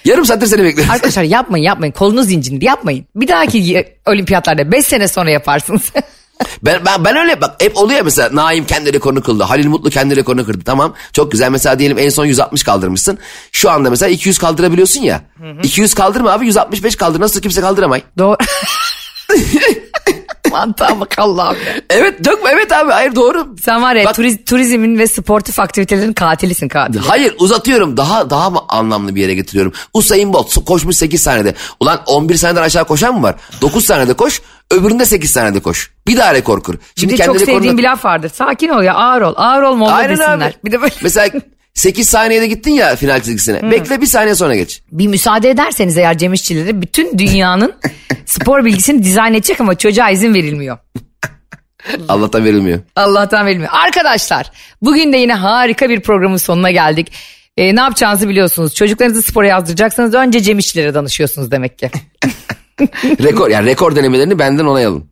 Yarım 0.05 0.25
saattir 0.25 0.47
seni 0.47 0.63
bekliyorum. 0.63 0.93
Arkadaşlar 0.93 1.23
yapmayın 1.23 1.63
yapmayın 1.63 1.91
kolunuz 1.93 2.31
incindi 2.31 2.65
yapmayın. 2.65 3.05
Bir 3.15 3.27
dahaki 3.27 3.87
olimpiyatlarda 4.05 4.71
5 4.71 4.85
sene 4.85 5.07
sonra 5.07 5.29
yaparsınız. 5.29 5.91
Ben, 6.63 6.85
ben, 6.85 7.05
ben 7.05 7.15
öyle 7.17 7.41
bak 7.41 7.55
hep 7.61 7.77
oluyor 7.77 8.01
mesela 8.01 8.29
Naim 8.33 8.65
kendi 8.65 8.93
rekorunu 8.93 9.21
kırdı. 9.21 9.43
Halil 9.43 9.67
Mutlu 9.67 9.89
kendi 9.89 10.15
rekorunu 10.15 10.45
kırdı. 10.45 10.63
Tamam 10.65 10.93
çok 11.13 11.31
güzel 11.31 11.49
mesela 11.51 11.79
diyelim 11.79 11.97
en 11.99 12.09
son 12.09 12.25
160 12.25 12.63
kaldırmışsın. 12.63 13.17
Şu 13.51 13.69
anda 13.69 13.89
mesela 13.89 14.09
200 14.09 14.37
kaldırabiliyorsun 14.37 15.01
ya. 15.01 15.21
200 15.63 15.93
kaldırma 15.93 16.31
abi 16.31 16.45
165 16.45 16.95
kaldır. 16.95 17.19
Nasıl 17.19 17.41
kimse 17.41 17.61
kaldıramay. 17.61 18.03
Doğru. 18.17 18.37
Mantığa 20.51 20.99
bak 20.99 21.19
Allah'ım 21.19 21.55
ya. 21.67 21.73
Evet 21.89 22.25
çok 22.25 22.39
evet 22.53 22.71
abi 22.71 22.91
hayır 22.91 23.15
doğru. 23.15 23.55
Sen 23.63 23.81
var 23.81 23.95
ya 23.95 24.05
Bak- 24.05 24.15
turiz- 24.17 24.45
turizmin 24.45 24.99
ve 24.99 25.07
sportif 25.07 25.59
aktivitelerin 25.59 26.13
katilisin 26.13 26.67
katil. 26.67 26.99
Hayır 26.99 27.35
uzatıyorum 27.39 27.97
daha 27.97 28.29
daha 28.29 28.49
mı 28.49 28.59
anlamlı 28.69 29.15
bir 29.15 29.21
yere 29.21 29.33
getiriyorum. 29.35 29.73
Usain 29.93 30.33
Bolt 30.33 30.65
koşmuş 30.65 30.95
8 30.97 31.21
saniyede. 31.21 31.53
Ulan 31.79 32.01
11 32.05 32.35
saniyeden 32.37 32.61
aşağı 32.61 32.85
koşan 32.85 33.15
mı 33.15 33.23
var? 33.23 33.35
9 33.61 33.85
saniyede 33.85 34.13
koş 34.13 34.41
öbüründe 34.71 35.05
8 35.05 35.31
saniyede 35.31 35.59
koş. 35.59 35.91
Bir 36.07 36.17
daha 36.17 36.33
rekor 36.33 36.63
kur. 36.63 36.75
Bir 37.01 37.09
de 37.09 37.17
çok 37.17 37.39
sevdiğim 37.41 37.77
bir 37.77 37.83
laf 37.83 38.05
vardır. 38.05 38.31
Sakin 38.33 38.69
ol 38.69 38.83
ya 38.83 38.93
ağır 38.93 39.21
ol. 39.21 39.33
Ağır 39.37 39.61
ol 39.61 39.75
molla 39.75 39.93
Aynen 39.93 40.11
desinler. 40.11 40.47
abi. 40.47 40.53
Bir 40.65 40.71
de 40.71 40.81
böyle 40.81 40.93
Mesela 41.01 41.29
8 41.73 42.09
saniyede 42.09 42.47
gittin 42.47 42.71
ya 42.71 42.95
final 42.95 43.21
çizgisine. 43.21 43.71
Bekle 43.71 44.01
bir 44.01 44.05
saniye 44.05 44.35
sonra 44.35 44.55
geç. 44.55 44.81
bir 44.91 45.07
müsaade 45.07 45.49
ederseniz 45.49 45.97
eğer 45.97 46.17
Cem 46.17 46.33
İşçileri 46.33 46.81
bütün 46.81 47.17
dünyanın 47.17 47.73
spor 48.25 48.65
bilgisini 48.65 49.03
dizayn 49.03 49.33
edecek 49.33 49.61
ama 49.61 49.75
çocuğa 49.77 50.09
izin 50.09 50.33
verilmiyor. 50.33 50.77
Allah'tan 52.09 52.45
verilmiyor. 52.45 52.79
Allah'tan 52.95 53.45
verilmiyor. 53.45 53.69
Arkadaşlar 53.73 54.51
bugün 54.81 55.13
de 55.13 55.17
yine 55.17 55.33
harika 55.33 55.89
bir 55.89 55.99
programın 56.01 56.37
sonuna 56.37 56.71
geldik. 56.71 57.11
Ee, 57.57 57.75
ne 57.75 57.79
yapacağınızı 57.79 58.29
biliyorsunuz. 58.29 58.75
Çocuklarınızı 58.75 59.21
spora 59.21 59.47
yazdıracaksanız 59.47 60.13
önce 60.13 60.41
Cem 60.41 60.59
İşçilere 60.59 60.93
danışıyorsunuz 60.93 61.51
demek 61.51 61.79
ki. 61.79 61.91
Rekor 63.23 63.49
yani 63.49 63.65
rekor 63.65 63.95
denemelerini 63.95 64.39
benden 64.39 64.65
onay 64.65 64.85
alın. 64.85 65.03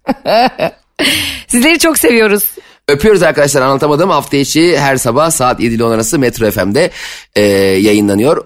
Sizleri 1.48 1.80
çok 1.80 1.98
seviyoruz. 1.98 2.52
Öpüyoruz 2.88 3.24
arkadaşlar 3.24 3.62
anlatamadım. 3.62 4.10
Hafta 4.10 4.38
içi 4.38 4.78
her 4.78 4.98
sabah 4.98 5.32
saat 5.32 5.60
7 5.60 5.76
ile 5.76 5.84
10 5.84 5.92
arası 5.92 6.20
Metro 6.20 6.52
FM'de 6.52 6.92
e, 7.36 7.42
yayınlanıyor. 7.82 8.46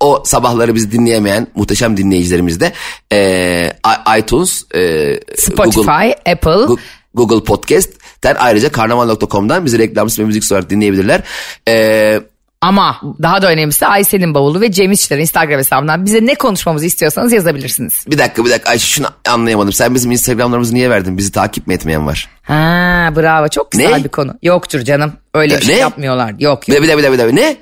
O 0.00 0.22
sabahları 0.26 0.74
bizi 0.74 0.92
dinleyemeyen 0.92 1.46
muhteşem 1.54 1.96
dinleyicilerimiz 1.96 2.60
de 2.60 2.72
e, 3.12 3.72
iTunes, 4.18 4.64
e, 4.74 5.14
Spotify, 5.36 5.80
Google, 5.80 6.14
Apple. 6.32 6.50
Gu- 6.50 6.78
Google 7.14 7.44
Podcast'ten 7.44 8.36
ayrıca 8.38 8.72
karnaval.com'dan 8.72 9.64
bizi 9.64 9.78
reklamsız 9.78 10.18
ve 10.18 10.24
müzik 10.24 10.52
olarak 10.52 10.70
dinleyebilirler. 10.70 11.22
E, 11.68 12.20
Ama 12.60 13.00
daha 13.22 13.42
da 13.42 13.50
önemlisi 13.50 13.86
Aysel'in 13.86 14.34
bavulu 14.34 14.60
ve 14.60 14.72
Cem 14.72 14.92
İşçilerin 14.92 15.20
Instagram 15.20 15.58
hesabından 15.58 16.04
bize 16.04 16.26
ne 16.26 16.34
konuşmamızı 16.34 16.86
istiyorsanız 16.86 17.32
yazabilirsiniz. 17.32 18.04
bir 18.06 18.18
dakika 18.18 18.44
bir 18.44 18.50
dakika 18.50 18.70
Ayşe 18.70 18.86
şunu 18.86 19.06
anlayamadım. 19.28 19.72
Sen 19.72 19.94
bizim 19.94 20.10
Instagramlarımızı 20.10 20.74
niye 20.74 20.90
verdin? 20.90 21.18
Bizi 21.18 21.32
takip 21.32 21.66
mi 21.66 21.74
etmeyen 21.74 22.06
var? 22.06 22.28
Ha 22.42 23.10
bravo 23.16 23.48
çok 23.48 23.70
güzel 23.72 23.90
Ne? 23.96 24.04
bir 24.04 24.08
konu. 24.08 24.34
Yoktur 24.42 24.80
canım 24.80 25.12
öyle 25.34 25.56
bir 25.58 25.62
şey 25.64 25.74
ne? 25.74 25.78
yapmıyorlar. 25.78 26.34
Yok 26.38 26.68
Bir 26.68 26.72
yok. 26.72 26.82
dakika 26.82 26.98
bir 26.98 27.02
dakika 27.02 27.12
bir 27.12 27.18
dakika. 27.18 27.34
Ne? 27.34 27.56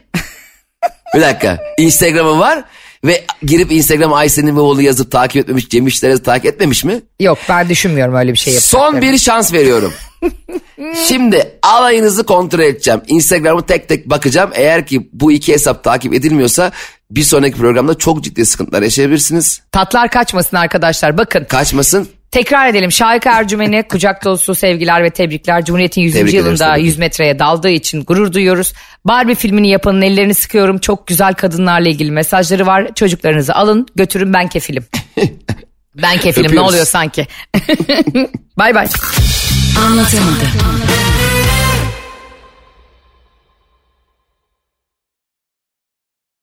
bir 1.15 1.21
dakika. 1.21 1.59
Instagram'ım 1.79 2.41
var 2.41 2.65
ve 3.07 3.25
girip 3.43 3.73
Instagram 3.73 4.13
Aysen'in 4.13 4.57
oğlu 4.57 4.83
yazıp 4.83 5.11
takip 5.11 5.43
etmemiş, 5.43 5.69
Cem 5.69 5.87
İşler'i 5.87 6.23
takip 6.23 6.47
etmemiş 6.47 6.85
mi? 6.85 7.03
Yok 7.21 7.39
ben 7.49 7.69
düşünmüyorum 7.69 8.15
öyle 8.15 8.33
bir 8.33 8.39
şey 8.39 8.55
yapacaklarını. 8.55 8.93
Son 8.93 9.03
bir 9.03 9.19
şans 9.19 9.53
veriyorum. 9.53 9.93
Şimdi 11.09 11.59
alayınızı 11.63 12.25
kontrol 12.25 12.61
edeceğim. 12.61 13.01
Instagram'ı 13.07 13.67
tek 13.67 13.89
tek 13.89 14.11
bakacağım. 14.11 14.51
Eğer 14.55 14.87
ki 14.87 15.09
bu 15.13 15.33
iki 15.33 15.53
hesap 15.53 15.85
takip 15.85 16.15
edilmiyorsa 16.15 16.73
bir 17.11 17.23
sonraki 17.23 17.57
programda 17.57 17.99
çok 17.99 18.25
ciddi 18.25 18.47
sıkıntılar 18.47 18.83
yaşayabilirsiniz. 18.83 19.61
Tatlar 19.73 20.11
kaçmasın 20.11 20.57
arkadaşlar 20.57 21.19
bakın. 21.19 21.45
Kaçmasın. 21.45 22.09
Tekrar 22.37 22.69
edelim 22.69 22.93
Şahika 22.93 23.39
Ercümen'e 23.39 23.89
kucak 23.89 24.25
dolusu 24.25 24.55
sevgiler 24.55 25.05
ve 25.05 25.11
tebrikler. 25.11 25.65
Cumhuriyet'in 25.65 26.03
100. 26.03 26.15
Tebrik 26.15 26.35
ederiz 26.35 26.61
yılında 26.61 26.75
ki. 26.75 26.83
100 26.83 26.99
metreye 26.99 27.39
daldığı 27.39 27.69
için 27.69 28.05
gurur 28.05 28.33
duyuyoruz. 28.33 28.73
Barbie 29.05 29.35
filmini 29.35 29.69
yapanın 29.69 30.03
ellerini 30.03 30.35
sıkıyorum. 30.35 30.79
Çok 30.79 31.07
güzel 31.07 31.35
kadınlarla 31.35 31.89
ilgili 31.89 32.11
mesajları 32.11 32.67
var. 32.67 32.95
Çocuklarınızı 32.95 33.55
alın 33.55 33.87
götürün 33.97 34.33
ben 34.33 34.49
kefilim. 34.49 34.85
ben 36.03 36.19
kefilim 36.19 36.43
ne 36.43 36.47
Öpüyoruz. 36.47 36.71
oluyor 36.71 36.87
sanki. 36.87 37.27
bay 38.59 38.75
bay. 38.75 38.87
Anlatamadım. 39.87 40.49